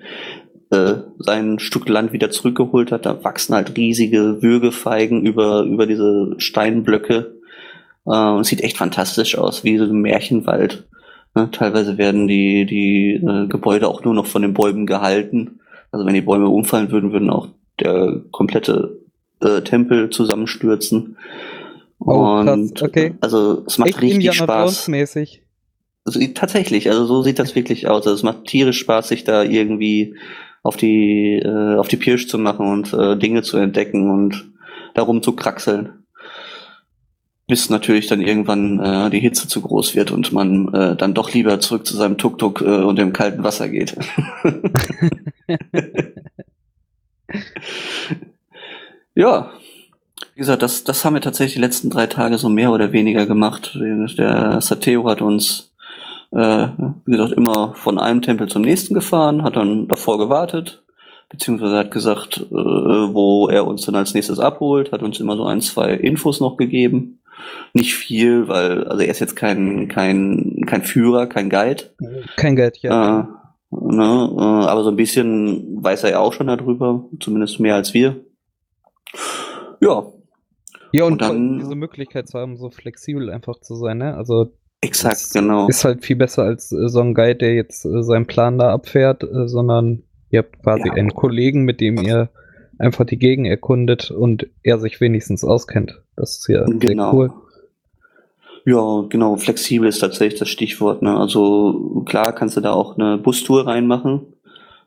[0.72, 3.06] äh, sein Stück Land wieder zurückgeholt hat.
[3.06, 7.36] Da wachsen halt riesige Würgefeigen über, über diese Steinblöcke.
[8.06, 10.88] Äh, und sieht echt fantastisch aus, wie so ein Märchenwald.
[11.36, 11.50] Ne?
[11.52, 15.60] Teilweise werden die, die äh, Gebäude auch nur noch von den Bäumen gehalten.
[15.92, 18.98] Also wenn die Bäume umfallen würden, würden auch der komplette
[19.42, 21.18] äh, Tempel zusammenstürzen.
[22.00, 23.14] Oh, krass, und okay.
[23.22, 24.88] also es macht Echt richtig Indiana Spaß.
[24.88, 25.44] mäßig.
[26.04, 28.08] Also, tatsächlich, also so sieht das wirklich aus.
[28.08, 30.16] Also es macht tierisch Spaß, sich da irgendwie
[30.64, 34.52] auf die äh, auf die Pirsch zu machen und äh, Dinge zu entdecken und
[34.94, 36.06] darum zu kraxeln.
[37.48, 41.34] Bis natürlich dann irgendwann äh, die Hitze zu groß wird und man äh, dann doch
[41.34, 43.98] lieber zurück zu seinem Tuk-Tuk äh, und dem kalten Wasser geht.
[49.16, 49.52] ja,
[50.34, 53.26] wie gesagt, das, das haben wir tatsächlich die letzten drei Tage so mehr oder weniger
[53.26, 53.76] gemacht.
[53.76, 55.71] Der Sateo hat uns,
[56.32, 56.68] äh,
[57.06, 60.84] wie gesagt, immer von einem Tempel zum nächsten gefahren, hat dann davor gewartet,
[61.30, 65.46] beziehungsweise hat gesagt, äh, wo er uns dann als nächstes abholt, hat uns immer so
[65.46, 67.20] ein, zwei Infos noch gegeben.
[67.74, 71.84] Nicht viel, weil, also er ist jetzt kein, kein, kein Führer, kein Guide.
[72.36, 73.22] Kein Geld, ja.
[73.22, 73.26] Äh,
[73.72, 77.94] ne, äh, aber so ein bisschen weiß er ja auch schon darüber, zumindest mehr als
[77.94, 78.24] wir.
[79.80, 80.04] Ja,
[80.94, 84.16] ja, und, und dann- diese Möglichkeit zu haben, so flexibel einfach zu sein, ne?
[84.16, 85.68] Also exakt, Das genau.
[85.68, 88.72] ist halt viel besser als äh, so ein Guide, der jetzt äh, seinen Plan da
[88.74, 90.94] abfährt, äh, sondern ihr habt quasi Ja.
[90.94, 92.30] einen Kollegen, mit dem ihr
[92.78, 96.02] einfach die Gegend erkundet und er sich wenigstens auskennt.
[96.16, 96.80] Das ist ja Genau.
[97.12, 97.32] sehr cool.
[98.66, 101.02] Ja, genau, flexibel ist tatsächlich das Stichwort.
[101.02, 101.18] Ne?
[101.18, 104.22] Also klar kannst du da auch eine Bustour reinmachen.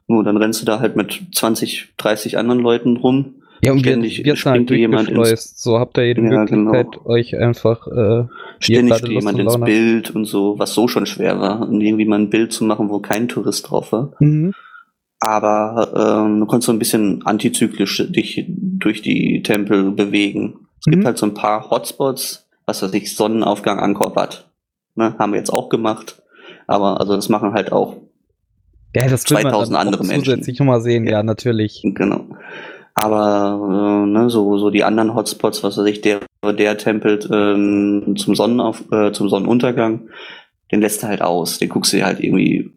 [0.07, 3.37] Nur dann rennst du da halt mit 20, 30 anderen Leuten rum.
[3.64, 5.55] Ja, und wir, Ständig wir halt springt jemand ins-.
[5.62, 6.72] So habt ihr jede Ja, genau.
[6.72, 8.24] Möglichkeit, euch einfach äh,
[8.61, 9.59] Ständig steht jemand ins.
[9.61, 11.61] Bild und so, was so schon schwer war.
[11.68, 14.12] Und irgendwie mal ein Bild zu machen, wo kein Tourist drauf war.
[14.20, 14.53] mhm.
[15.20, 20.66] Aber ähm, du konntest so ein bisschen antizyklisch dich durch die Tempel bewegen.
[20.81, 21.07] Es gibt Mhm.
[21.07, 24.50] halt so ein paar Hotspots, was weiß ich, Sonnenaufgang Angkor Wat.
[24.96, 26.22] Ne, haben wir jetzt auch gemacht.
[26.66, 27.96] Aber also das machen halt auch
[28.94, 30.24] Ja, das will man 2000 dann auch andere Menschen.
[30.24, 31.22] zusätzlich nochmal sehen, ja, Ja.
[31.22, 31.81] natürlich.
[31.85, 32.27] Genau.
[32.94, 38.14] Aber äh, ne, so, so die anderen Hotspots, was weiß ich, der, der Tempel ähm,
[38.16, 40.09] zum, Sonnenauf, äh, zum Sonnenuntergang,
[40.70, 41.59] den lässt du halt aus.
[41.59, 42.70] Den guckst du dir halt irgendwie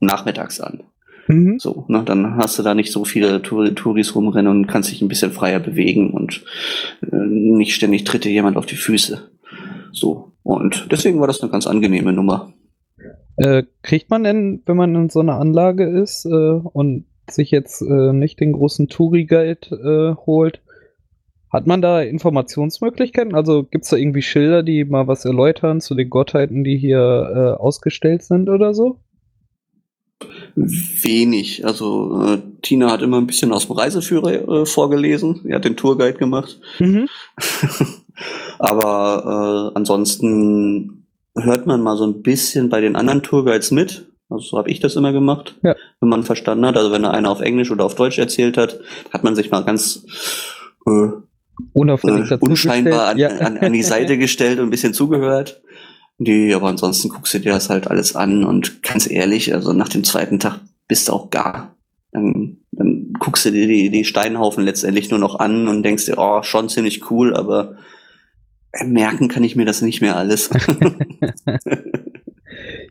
[0.00, 0.84] nachmittags an.
[1.26, 1.58] Mhm.
[1.58, 5.02] So, ne, dann hast du da nicht so viele Tour Touris rumrennen und kannst dich
[5.02, 6.42] ein bisschen freier bewegen und
[7.02, 9.28] äh, nicht ständig tritt dir jemand auf die Füße.
[9.92, 10.32] So.
[10.42, 12.52] Und deswegen war das eine ganz angenehme Nummer.
[13.36, 17.82] Äh, kriegt man denn, wenn man in so einer Anlage ist äh, und sich jetzt
[17.82, 20.60] äh, nicht den großen Touri-Guide äh, holt,
[21.50, 23.34] hat man da Informationsmöglichkeiten?
[23.34, 26.98] Also gibt es da irgendwie Schilder, die mal was erläutern zu den Gottheiten, die hier
[26.98, 28.98] äh, ausgestellt sind oder so?
[30.54, 31.64] Wenig.
[31.64, 35.40] Also äh, Tina hat immer ein bisschen aus dem Reiseführer äh, vorgelesen.
[35.46, 36.60] Er hat den Tourguide gemacht.
[36.80, 37.08] Mhm.
[38.58, 44.06] Aber äh, ansonsten hört man mal so ein bisschen bei den anderen Tourguides mit.
[44.30, 45.74] Also so habe ich das immer gemacht, Ja.
[46.00, 46.76] wenn man verstanden hat.
[46.76, 48.78] Also wenn einer auf Englisch oder auf Deutsch erzählt hat,
[49.12, 50.04] hat man sich mal ganz
[50.86, 51.08] äh,
[51.72, 53.18] Unauffällig äh, unscheinbar an.
[53.18, 53.28] Ja.
[53.30, 55.60] an, an die Seite gestellt und ein bisschen zugehört.
[56.18, 59.88] Nee, aber ansonsten guckst du dir das halt alles an und ganz ehrlich, also nach
[59.88, 61.76] dem zweiten Tag bist du auch gar.
[62.12, 66.18] Dann, dann guckst du dir die, die Steinhaufen letztendlich nur noch an und denkst dir,
[66.18, 67.76] oh, schon ziemlich cool, aber
[68.84, 70.50] merken kann ich mir das nicht mehr alles.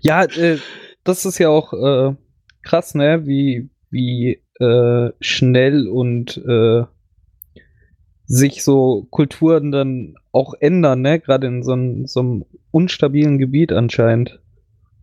[0.02, 0.60] Ja, äh,
[1.08, 2.16] das ist ja auch äh,
[2.64, 3.26] krass, ne?
[3.26, 6.84] Wie, wie äh, schnell und äh,
[8.26, 11.20] sich so Kulturen dann auch ändern, ne?
[11.20, 14.40] Gerade in so, einem- so einem unstabilen Gebiet anscheinend.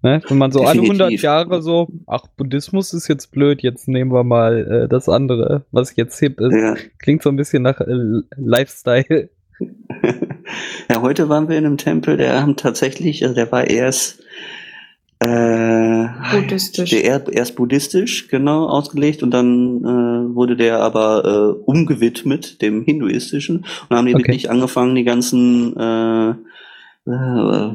[0.02, 0.20] Ne?
[0.28, 1.00] Wenn man so alle Definitiv.
[1.00, 5.64] 100 Jahre so, ach, Buddhismus ist jetzt blöd, jetzt nehmen wir mal äh, das andere,
[5.70, 6.52] was jetzt hip ist.
[6.54, 6.74] ja.
[6.98, 9.30] Klingt so ein bisschen nach äh, Lifestyle.
[10.90, 14.22] ja, heute waren wir in einem Tempel, der haben tatsächlich, also der war erst
[15.20, 16.90] äh, Buddhistisch.
[16.90, 22.84] Der er, erst buddhistisch, genau, ausgelegt und dann äh, wurde der aber äh, umgewidmet, dem
[22.84, 23.58] hinduistischen.
[23.58, 24.24] Und dann haben die Okay.
[24.24, 26.30] wirklich angefangen, die ganzen äh,
[27.10, 27.70] äh,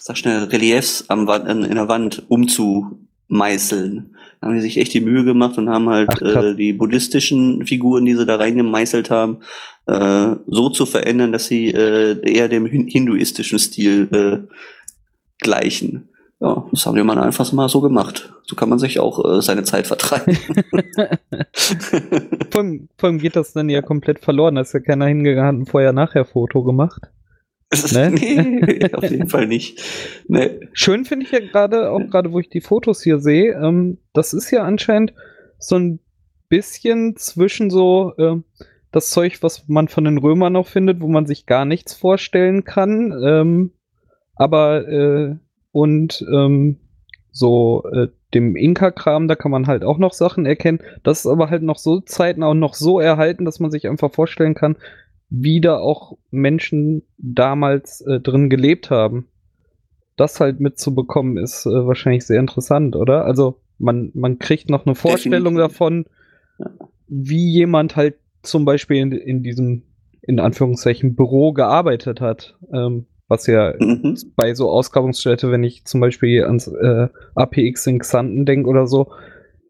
[0.00, 4.16] sag schnell, Reliefs am Wand, in, der Wand umzumeißeln.
[4.40, 7.64] Da haben die sich echt die Mühe gemacht und haben halt Ach, äh, die buddhistischen
[7.66, 9.38] Figuren, die sie da reingemeißelt haben,
[9.86, 14.38] äh, so zu verändern, dass sie äh, eher dem hin- hinduistischen Stil äh,
[15.38, 16.08] gleichen.
[16.42, 18.32] Ja, das haben die mal einfach mal so gemacht.
[18.42, 20.36] So kann man sich auch äh, seine Zeit vertreiben.
[22.50, 24.56] Vor allem, vor allem geht das dann ja komplett verloren.
[24.56, 27.02] Da ist ja keiner hingegangen, hat ein Vorher-Nachher-Foto gemacht.
[27.92, 28.10] Ne?
[28.10, 29.80] nee, auf jeden Fall nicht.
[30.28, 30.60] Nee.
[30.74, 34.34] Schön finde ich ja gerade, auch gerade wo ich die Fotos hier sehe, ähm, das
[34.34, 35.14] ist ja anscheinend
[35.58, 35.98] so ein
[36.50, 38.36] bisschen zwischen so äh,
[38.90, 42.64] das Zeug, was man von den Römern noch findet, wo man sich gar nichts vorstellen
[42.64, 43.72] kann, ähm,
[44.34, 45.36] aber äh,
[45.72, 46.78] und ähm,
[47.32, 50.80] so äh, dem Inka-Kram, da kann man halt auch noch Sachen erkennen.
[51.02, 54.12] Das ist aber halt noch so zeitnah und noch so erhalten, dass man sich einfach
[54.12, 54.76] vorstellen kann,
[55.28, 59.28] wie da auch Menschen damals äh, drin gelebt haben.
[60.16, 63.24] Das halt mitzubekommen, ist äh, wahrscheinlich sehr interessant, oder?
[63.24, 66.04] Also man, man kriegt noch eine Vorstellung davon,
[67.08, 69.82] wie jemand halt zum Beispiel in, in diesem,
[70.20, 72.56] in Anführungszeichen, Büro gearbeitet hat.
[72.72, 74.16] Ähm, was ja Mhm.
[74.36, 79.10] bei so Ausgrabungsstätte, wenn ich zum Beispiel ans äh, APX in Xanten denke oder so,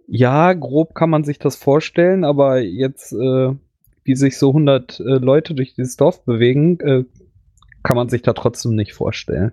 [0.09, 3.55] ja, grob kann man sich das vorstellen, aber jetzt, äh,
[4.05, 7.05] wie sich so 100 äh, Leute durch dieses Dorf bewegen, äh,
[7.83, 9.53] kann man sich da trotzdem nicht vorstellen.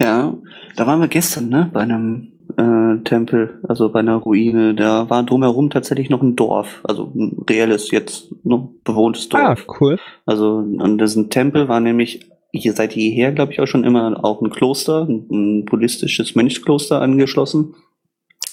[0.00, 0.34] Ja,
[0.76, 4.74] da waren wir gestern, ne, bei einem äh, Tempel, also bei einer Ruine.
[4.74, 9.66] Da war drumherum tatsächlich noch ein Dorf, also ein reelles, jetzt noch bewohntes Ah, Dorf.
[9.80, 9.98] cool.
[10.24, 14.40] Also an diesem Tempel war nämlich hier seit jeher, glaube ich, auch schon immer auch
[14.40, 17.74] ein Kloster, ein, ein buddhistisches Mönchskloster angeschlossen,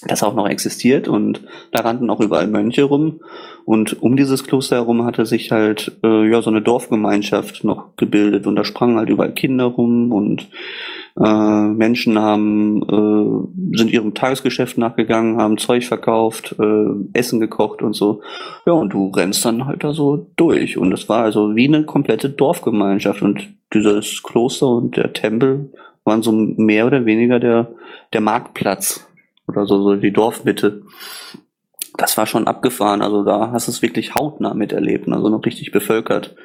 [0.08, 3.22] das auch noch existiert und da rannten auch überall Mönche rum
[3.66, 8.48] und um dieses Kloster herum hatte sich halt äh, ja so eine Dorfgemeinschaft noch gebildet
[8.48, 10.48] und da sprangen halt überall Kinder rum und
[11.20, 17.94] äh, Menschen haben äh, sind ihrem Tagesgeschäft nachgegangen, haben Zeug verkauft, äh, Essen gekocht und
[17.94, 18.22] so.
[18.66, 20.78] Ja, und du rennst dann halt da so durch.
[20.78, 23.22] Und das war also wie eine komplette Dorfgemeinschaft.
[23.22, 25.72] Und dieses Kloster und der Tempel
[26.04, 27.70] waren so mehr oder weniger der,
[28.12, 29.08] der Marktplatz
[29.48, 30.84] oder so, so die Dorfmitte.
[31.98, 33.02] Das war schon abgefahren.
[33.02, 36.36] Also da hast du es wirklich hautnah miterlebt, also noch richtig bevölkert.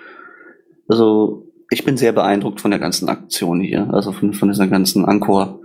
[0.88, 5.04] Also ich bin sehr beeindruckt von der ganzen Aktion hier, also von, von dieser ganzen
[5.04, 5.60] Angkor.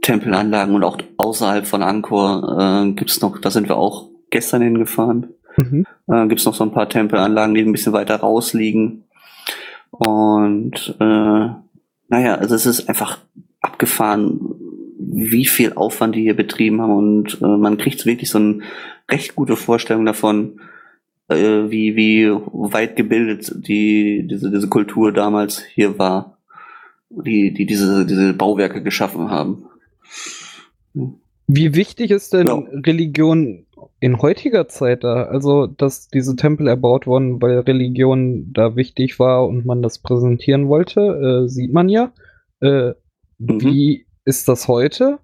[0.00, 5.34] Tempelanlagen und auch außerhalb von Angkor äh, gibt's noch, da sind wir auch gestern hingefahren,
[5.58, 5.84] Mhm.
[6.06, 9.04] äh, gibt's noch so ein paar Tempelanlagen, die ein bisschen weiter raus liegen.
[9.90, 11.48] Und äh,
[12.08, 13.18] naja, also es ist einfach
[13.60, 14.40] abgefahren,
[15.12, 18.60] wie viel Aufwand die hier betrieben haben und äh, man kriegt wirklich so eine
[19.10, 20.60] recht gute Vorstellung davon,
[21.28, 26.38] äh, wie, wie weit gebildet die, diese, diese Kultur damals hier war,
[27.10, 29.64] die, die diese, diese Bauwerke geschaffen haben.
[31.46, 32.62] Wie wichtig ist denn Ja.
[32.86, 33.66] Religion
[34.00, 35.24] in heutiger Zeit da?
[35.24, 40.68] Also, dass diese Tempel erbaut wurden, weil Religion da wichtig war und man das präsentieren
[40.68, 42.12] wollte, äh, sieht man ja.
[42.60, 42.92] Äh,
[43.38, 43.60] Mhm.
[43.60, 45.18] Wie ist das heute?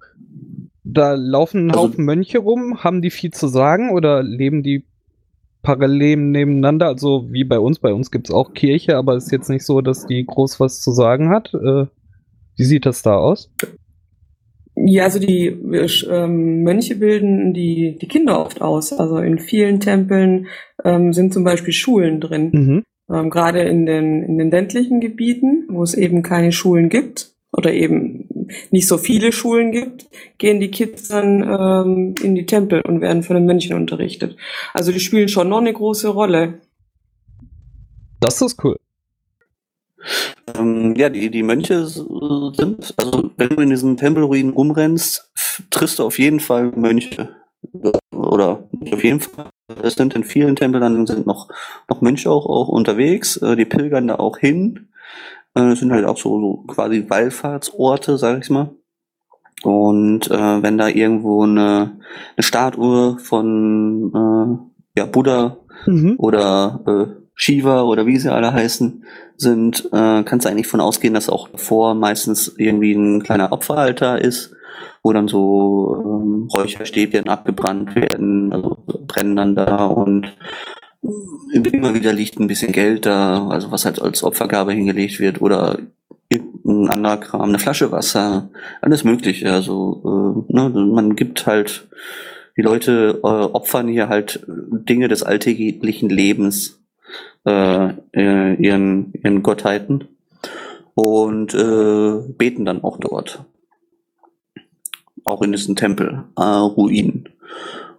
[0.82, 4.86] Da laufen ein Also- Haufen Mönche rum, haben die viel zu sagen oder leben die
[5.62, 6.86] parallel nebeneinander?
[6.86, 9.80] Also wie bei uns, bei uns gibt es auch Kirche, aber ist jetzt nicht so,
[9.82, 11.52] dass die groß was zu sagen hat.
[11.54, 11.86] Äh,
[12.56, 13.50] wie sieht das da aus?
[14.76, 18.92] Ja, also die äh, ähm, Mönche bilden die, die Kinder oft aus.
[18.92, 20.46] Also in vielen Tempeln
[20.84, 22.50] ähm, sind zum Beispiel Schulen drin.
[22.52, 22.82] Mhm.
[23.14, 27.72] Ähm, gerade in den, in den ländlichen Gebieten, wo es eben keine Schulen gibt oder
[27.72, 28.28] eben
[28.70, 30.06] nicht so viele Schulen gibt,
[30.38, 34.36] gehen die Kids dann ähm, in die Tempel und werden von den Mönchen unterrichtet.
[34.72, 36.60] Also die spielen schon noch eine große Rolle.
[38.20, 38.76] Das ist cool.
[40.56, 45.30] Ähm, ja, die, die Mönche sind, also wenn du in diesen Tempelruinen rumrennst,
[45.70, 47.30] triffst du auf jeden Fall Mönche.
[48.12, 49.48] Oder nicht auf jeden Fall.
[49.82, 51.48] Es sind in vielen Tempeln sind noch,
[51.88, 54.88] noch Mönche auch, auch unterwegs, äh, die pilgern da auch hin.
[55.54, 58.70] Äh, Es sind halt auch so, so quasi Wallfahrtsorte, sag ich mal.
[59.62, 61.98] Und äh, wenn da irgendwo eine,
[62.36, 64.12] eine Statue von
[64.94, 66.14] äh, ja, Buddha Mhm.
[66.18, 69.04] oder äh, Shiva oder wie sie alle heißen,
[69.36, 74.20] sind, äh, kannst du eigentlich von ausgehen, dass auch davor meistens irgendwie ein kleiner Opferaltar
[74.20, 74.54] ist,
[75.02, 80.32] wo dann so ähm, Räucherstäbchen abgebrannt werden, also brennen dann da und
[81.52, 85.78] immer wieder liegt ein bisschen Geld da, also was halt als Opfergabe hingelegt wird oder
[86.28, 89.52] irgendein anderer Kram, eine Flasche Wasser, alles mögliche.
[89.52, 91.88] Also äh, ne, man gibt halt
[92.56, 96.80] die Leute äh, opfern hier halt Dinge des alltäglichen Lebens
[97.44, 100.08] äh, äh, ihren, ihren Gottheiten
[100.94, 103.44] und äh, beten dann auch dort.
[105.24, 107.28] Auch in diesen Tempel, äh, Ruinen.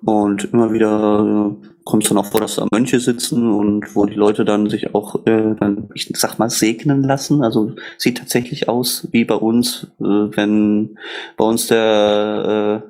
[0.05, 4.05] Und immer wieder äh, kommt es dann auch vor, dass da Mönche sitzen und wo
[4.05, 7.43] die Leute dann sich auch, äh, dann, ich sag mal, segnen lassen.
[7.43, 10.99] Also sieht tatsächlich aus wie bei uns, äh, wenn
[11.38, 12.89] bei uns der, äh,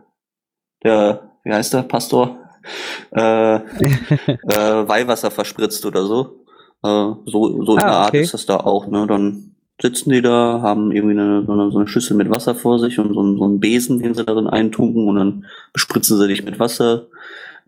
[0.83, 2.37] der, wie heißt der, Pastor,
[3.11, 3.61] äh, äh,
[4.87, 6.43] Weihwasser verspritzt oder so.
[6.83, 8.21] Äh, so so in Ah, der Art okay.
[8.21, 8.87] ist das da auch.
[8.87, 9.07] Ne?
[9.07, 12.79] Dann sitzen die da, haben irgendwie eine, so, eine, so eine Schüssel mit Wasser vor
[12.79, 16.27] sich und so, einen- so einen Besen, den sie darin eintunken und dann bespritzen sie
[16.27, 17.07] dich mit Wasser,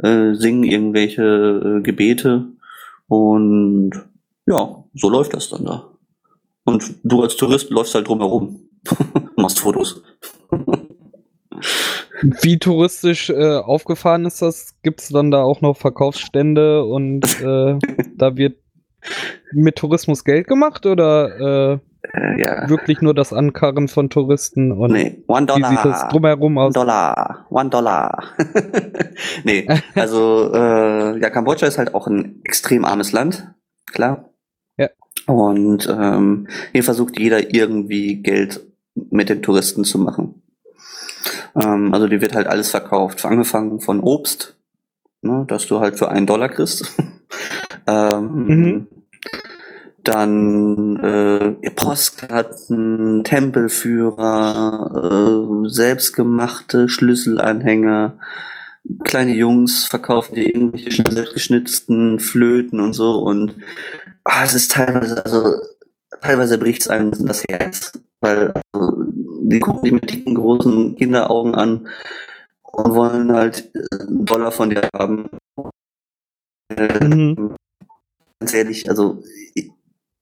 [0.02, 2.46] äh, singen irgendwelche äh, Gebete
[3.08, 3.92] und
[4.46, 5.92] ja, so läuft das dann da.
[6.64, 8.62] Und du als Tourist läufst halt drumherum,
[9.36, 10.02] machst Fotos.
[12.42, 14.76] Wie touristisch äh, aufgefahren ist das?
[14.82, 17.78] Gibt es dann da auch noch Verkaufsstände und äh,
[18.18, 18.58] da wird
[19.52, 21.80] mit Tourismus Geld gemacht oder äh,
[22.14, 22.70] Äh, ja.
[22.70, 26.08] wirklich nur das Ankarren von Touristen und Nee, one wie sieht das dollar.
[26.10, 26.74] drumherum One aus?
[26.74, 27.46] Dollar.
[27.50, 28.24] One Dollar.
[29.44, 33.54] nee, also äh, ja, Kambodscha ist halt auch ein extrem armes Land,
[33.92, 34.30] klar.
[34.78, 34.90] Ja.
[35.26, 38.62] Und ähm, hier versucht jeder irgendwie Geld
[39.12, 40.42] mit den Touristen zu machen.
[41.56, 44.58] Ähm, also die wird halt alles verkauft, angefangen von Obst,
[45.22, 46.94] ne, dass du halt für einen Dollar kriegst.
[47.88, 48.88] ähm, Mhm.
[50.08, 54.92] Dann äh, Postkarten, Tempelführer,
[55.66, 58.18] äh, selbstgemachte Schlüsselanhänger,
[59.04, 63.56] kleine Jungs verkaufen dir irgendwelche selbstgeschnitzten Flöten und so und
[64.24, 65.56] ah, es ist teilweise, also
[66.22, 67.92] teilweise bricht's einem das Herz,
[68.22, 69.04] weil also,
[69.42, 71.90] die gucken die mit dicken, großen Kinderaugen an
[72.64, 75.30] und wollen halt äh, einen Dollar von dir haben.
[76.70, 77.56] Äh, Mhm.
[78.40, 79.22] ganz ehrlich, also
[79.54, 79.72] ich-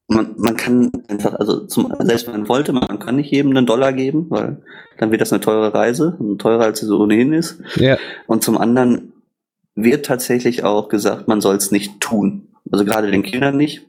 [0.08, 3.66] man, man kann einfach, also zum, selbst wenn man wollte, man kann nicht jedem einen
[3.66, 4.62] Dollar geben, weil
[4.97, 7.60] dann wird das eine teure Reise, teurer als sie so ohnehin ist.
[7.76, 7.97] Ja,
[8.28, 9.14] Und zum anderen
[9.74, 12.49] wird tatsächlich auch gesagt, man soll es nicht tun.
[12.72, 13.82] Also gerade den Kindern nicht,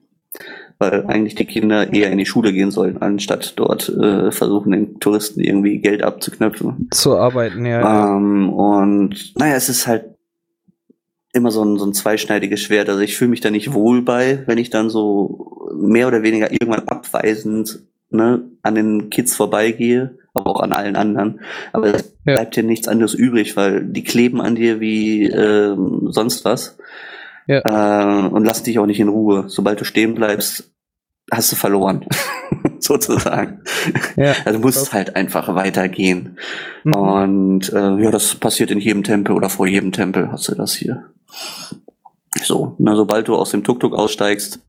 [0.78, 5.00] weil eigentlich die Kinder eher in die Schule gehen sollen, anstatt dort äh, versuchen, den
[5.00, 6.88] Touristen irgendwie Geld abzuknöpfen.
[6.90, 8.16] zu arbeiten, ja.
[8.16, 10.15] Ähm, und naja, es ist halt
[11.37, 12.89] immer so ein, so ein zweischneidiges Schwert.
[12.89, 16.51] Also ich fühle mich da nicht wohl bei, wenn ich dann so mehr oder weniger
[16.51, 17.80] irgendwann abweisend
[18.11, 21.41] ne, an den Kids vorbeigehe, aber auch an allen anderen.
[21.72, 22.34] Aber es Ja.
[22.34, 26.76] bleibt dir nichts anderes übrig, weil die kleben an dir wie ähm, sonst was
[27.47, 27.61] Ja.
[27.64, 29.45] äh, und lassen dich auch nicht in Ruhe.
[29.49, 30.72] Sobald du stehen bleibst,
[31.32, 32.07] hast du verloren,
[32.78, 33.62] sozusagen.
[34.16, 34.32] ja.
[34.45, 36.39] Also du musst halt einfach weitergehen.
[36.84, 36.93] Mhm.
[36.95, 40.74] Und äh, ja, das passiert in jedem Tempel oder vor jedem Tempel hast du das
[40.74, 41.05] hier.
[42.42, 44.60] So, na, sobald du aus dem Tuk-Tuk aussteigst,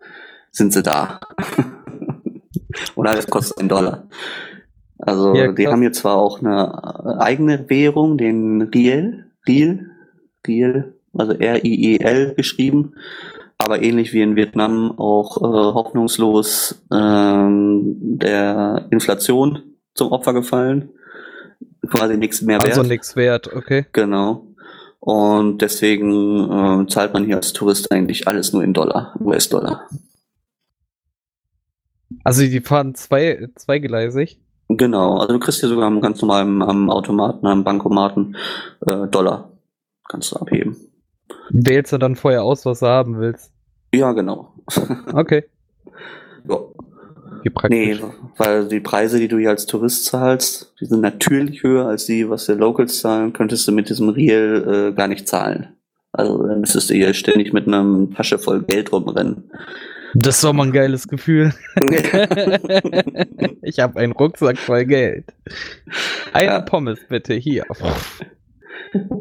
[0.52, 1.20] sind sie da.
[2.96, 4.08] Und alles kostet einen Dollar.
[5.00, 9.92] Also Ja, die haben hier zwar auch eine eigene Währung, den Riel, Riel,
[10.46, 12.94] Riel, also R-I-E-L geschrieben,
[13.58, 20.90] aber ähnlich wie in Vietnam auch äh, hoffnungslos ähm, der Inflation zum Opfer gefallen.
[21.88, 22.78] Quasi nichts mehr wert.
[22.78, 23.86] Also nichts wert, okay.
[23.94, 24.47] Genau.
[25.00, 29.88] Und deswegen äh, zahlt man hier als Tourist eigentlich alles nur in Dollar, US-Dollar.
[32.24, 34.40] Also die fahren zwei, zweigleisig.
[34.70, 35.18] Genau.
[35.18, 38.36] Also du kriegst hier sogar am ganz normalen am Automaten, am Bankomaten
[38.86, 39.52] äh, Dollar.
[40.10, 40.76] Kannst du abheben.
[41.50, 43.52] Wählst du dann vorher aus, was du haben willst.
[43.94, 44.54] Ja, genau.
[45.14, 45.46] Okay.
[46.48, 46.60] ja.
[47.48, 48.16] Wie Nee, praktisch.
[48.38, 52.30] weil die Preise, die du hier als Tourist zahlst, die sind natürlich höher als die,
[52.30, 55.70] was die Locals zahlen, könntest du mit diesem Riel äh, gar nicht zahlen.
[56.12, 59.52] Also dann müsstest du hier ständig mit einer Tasche voll Geld rumrennen.
[60.14, 61.54] Das ist doch mal ein geiles Gefühl.
[63.62, 65.26] ich habe einen Rucksack voll Geld.
[66.34, 66.62] Eine Ja.
[66.62, 67.66] Pommes bitte hier.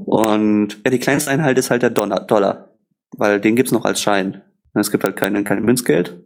[0.07, 2.71] Und ja, die kleinste Einheit ist halt der Dollar, Dollar
[3.17, 4.43] weil den gibt's noch als Schein.
[4.81, 6.17] Es gibt halt keine, kein Münzgeld.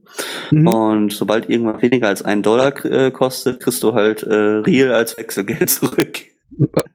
[0.51, 0.66] Mhm.
[0.66, 5.16] Und sobald irgendwas weniger als einen Dollar äh, kostet, kriegst du halt äh, Riel als
[5.16, 6.18] Wechselgeld zurück.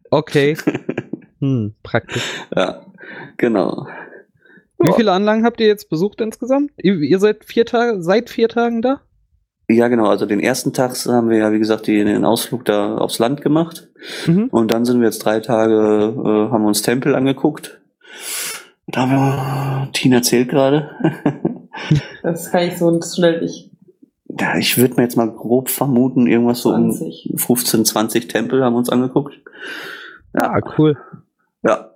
[0.10, 0.58] Okay.
[1.42, 2.24] Hm, praktisch.
[2.56, 2.86] ja,
[3.36, 3.88] genau.
[4.80, 6.72] Wie viele Anlagen habt ihr jetzt besucht insgesamt?
[6.78, 9.02] Ihr, ihr seid vier Tage, seit vier Tagen da?
[9.68, 10.08] Ja, genau.
[10.08, 13.90] Also den ersten Tag haben wir ja, wie gesagt, den Ausflug da aufs Land gemacht.
[14.28, 14.48] Mhm.
[14.52, 17.82] Und dann sind wir jetzt drei Tage, äh, haben uns Tempel angeguckt.
[18.88, 20.92] Da haben wir, Tina erzählt gerade.
[22.24, 23.72] Das kann ich so schnell nicht.
[24.40, 27.34] ja, ich würde mir jetzt mal grob vermuten, irgendwas so um 20.
[27.36, 29.34] 15, 20 Tempel haben wir uns angeguckt.
[30.34, 30.98] Ja, Ah, cool.
[31.64, 31.90] ja.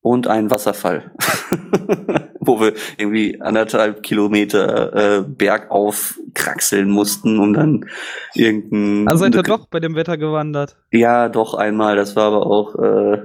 [0.00, 1.10] Und ein Wasserfall.
[2.40, 7.86] Wo wir irgendwie anderthalb Kilometer äh, bergauf kraxeln mussten, um dann
[8.34, 9.08] irgendein.
[9.08, 10.76] Also seid ihr doch bei dem Wetter gewandert.
[10.92, 11.96] Ja, doch einmal.
[11.96, 12.74] Das war aber auch.
[12.76, 13.22] Äh,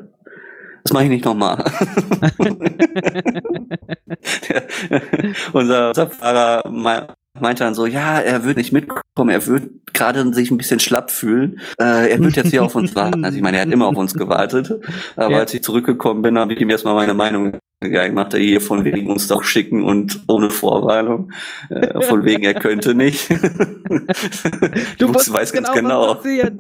[0.90, 1.64] das mache ich nicht nochmal.
[5.54, 7.08] unser, unser Fahrer mei-
[7.40, 11.12] meinte dann so, ja, er wird nicht mitkommen, er wird gerade sich ein bisschen schlapp
[11.12, 11.60] fühlen.
[11.80, 13.24] Äh, er wird jetzt hier auf uns warten.
[13.24, 14.72] Also ich meine, er hat immer auf uns gewartet.
[15.16, 15.40] Aber Ja.
[15.40, 18.84] als ich zurückgekommen bin, habe ich ihm erstmal meine Meinung gegangen, macht er hier von
[18.84, 21.32] wegen uns doch schicken und ohne Vorwarnung.
[21.70, 23.30] Äh, von wegen, er könnte nicht.
[25.00, 26.14] Du wusstest weiß ganz was genau.
[26.14, 26.54] passiert.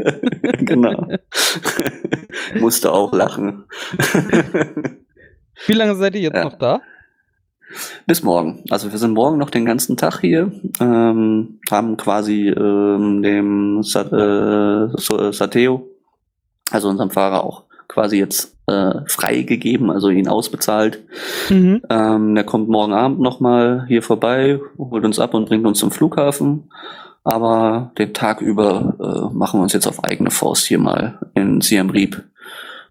[0.65, 1.07] genau.
[2.59, 3.65] Musste auch lachen.
[5.67, 6.43] Wie lange seid ihr jetzt Ja.
[6.45, 6.81] noch da?
[8.07, 8.63] Bis morgen.
[8.71, 14.01] Also wir sind morgen noch den ganzen Tag hier, ähm, haben quasi ähm, dem Sa
[14.01, 15.87] äh, Sateo
[16.71, 21.03] also unserem Fahrer auch quasi jetzt äh, freigegeben, also ihn ausbezahlt.
[21.49, 21.81] Mhm.
[21.89, 25.91] Ähm, der kommt morgen Abend nochmal hier vorbei, holt uns ab und bringt uns zum
[25.91, 26.71] Flughafen.
[27.25, 31.59] Aber den Tag über äh, machen wir uns jetzt auf eigene Faust hier mal in
[31.59, 32.23] Siem Reap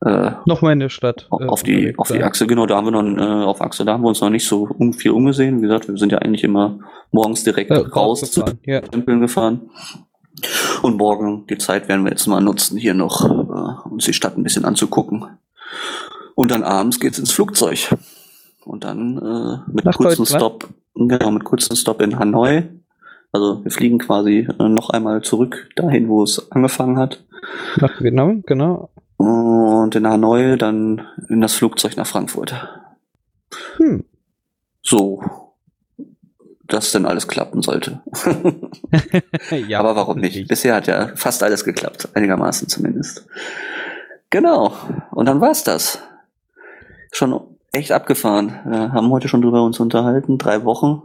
[0.05, 1.29] äh, Nochmal in der Stadt.
[1.41, 2.23] äh, auf die auf die.
[2.23, 2.47] Achse.
[2.47, 4.69] Genau, da haben wir noch äh, auf Achse, da haben wir uns noch nicht so
[4.79, 5.59] um, viel umgesehen.
[5.59, 6.79] Wie gesagt, wir sind ja eigentlich immer
[7.11, 8.81] morgens direkt Äh, raus zu Ja.
[8.81, 9.71] Tempeln gefahren.
[10.83, 14.37] Und morgen die Zeit werden wir jetzt mal nutzen, hier noch äh, uns die Stadt
[14.37, 15.25] ein bisschen anzugucken.
[16.35, 17.97] Und dann abends geht's ins Flugzeug.
[18.65, 20.29] Und dann äh, mit Nach Deutschland?
[20.29, 22.69] Stopp, genau, mit kurzen Stopp in Hanoi.
[23.33, 27.25] Also wir fliegen quasi äh, noch einmal zurück dahin, wo es angefangen hat.
[27.81, 28.91] Nach Vietnam, genau.
[29.17, 32.55] Und in Hanoi dann in das Flugzeug nach Frankfurt.
[33.79, 34.05] Hm.
[34.83, 35.23] So.
[36.69, 38.01] Das denn alles klappen sollte.
[39.69, 40.47] ja, Aber warum nicht?
[40.49, 43.27] Bisher hat ja fast alles geklappt, einigermaßen zumindest.
[44.31, 44.75] Genau.
[45.11, 46.03] Und dann war's das.
[47.11, 47.41] Schon
[47.73, 48.61] echt abgefahren.
[48.67, 50.37] Wir haben heute schon drüber uns unterhalten.
[50.37, 51.03] Drei Wochen.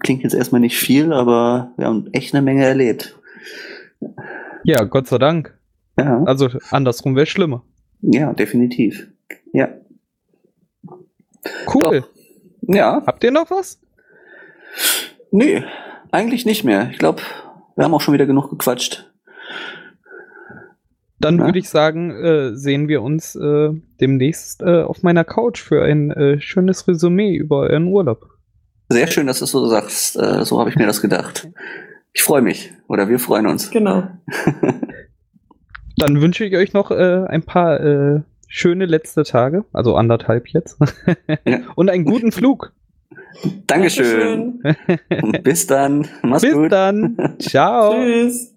[0.00, 3.18] Klingt jetzt erstmal nicht viel, aber wir haben echt eine Menge erlebt.
[4.62, 5.58] Ja, Gott sei Dank.
[5.98, 7.64] Ja, Also andersrum wäre schlimmer.
[8.02, 9.08] ja, definitiv.
[9.52, 9.68] Ja.
[11.72, 12.04] Cool.
[12.62, 13.80] Ja, Habt ihr noch was?
[15.36, 15.62] Nee,
[16.12, 16.88] eigentlich nicht mehr.
[16.90, 17.22] Ich glaube,
[17.76, 19.10] wir haben auch schon wieder genug gequatscht.
[21.20, 21.44] Dann Ja.
[21.46, 23.70] würde ich sagen, äh, sehen wir uns äh,
[24.00, 28.26] demnächst äh, auf meiner Couch für ein äh, schönes Resümee über euren Urlaub.
[28.90, 30.16] Sehr schön, dass du es so sagst.
[30.16, 31.48] Äh, so habe ich mir das gedacht.
[32.12, 32.72] Ich freue mich.
[32.88, 33.70] Oder wir freuen uns.
[33.70, 34.04] Genau.
[35.96, 40.78] Dann wünsche ich euch noch äh, ein paar äh, schöne letzte Tage, also anderthalb jetzt,
[41.46, 41.60] Ja.
[41.76, 42.72] und einen guten Flug.
[43.66, 44.60] Dankeschön.
[44.62, 45.22] Dankeschön.
[45.22, 46.06] Und bis dann.
[46.22, 46.72] Mach's Bis gut.
[46.72, 47.16] dann.
[47.38, 47.92] Ciao.
[47.92, 48.53] Tschüss.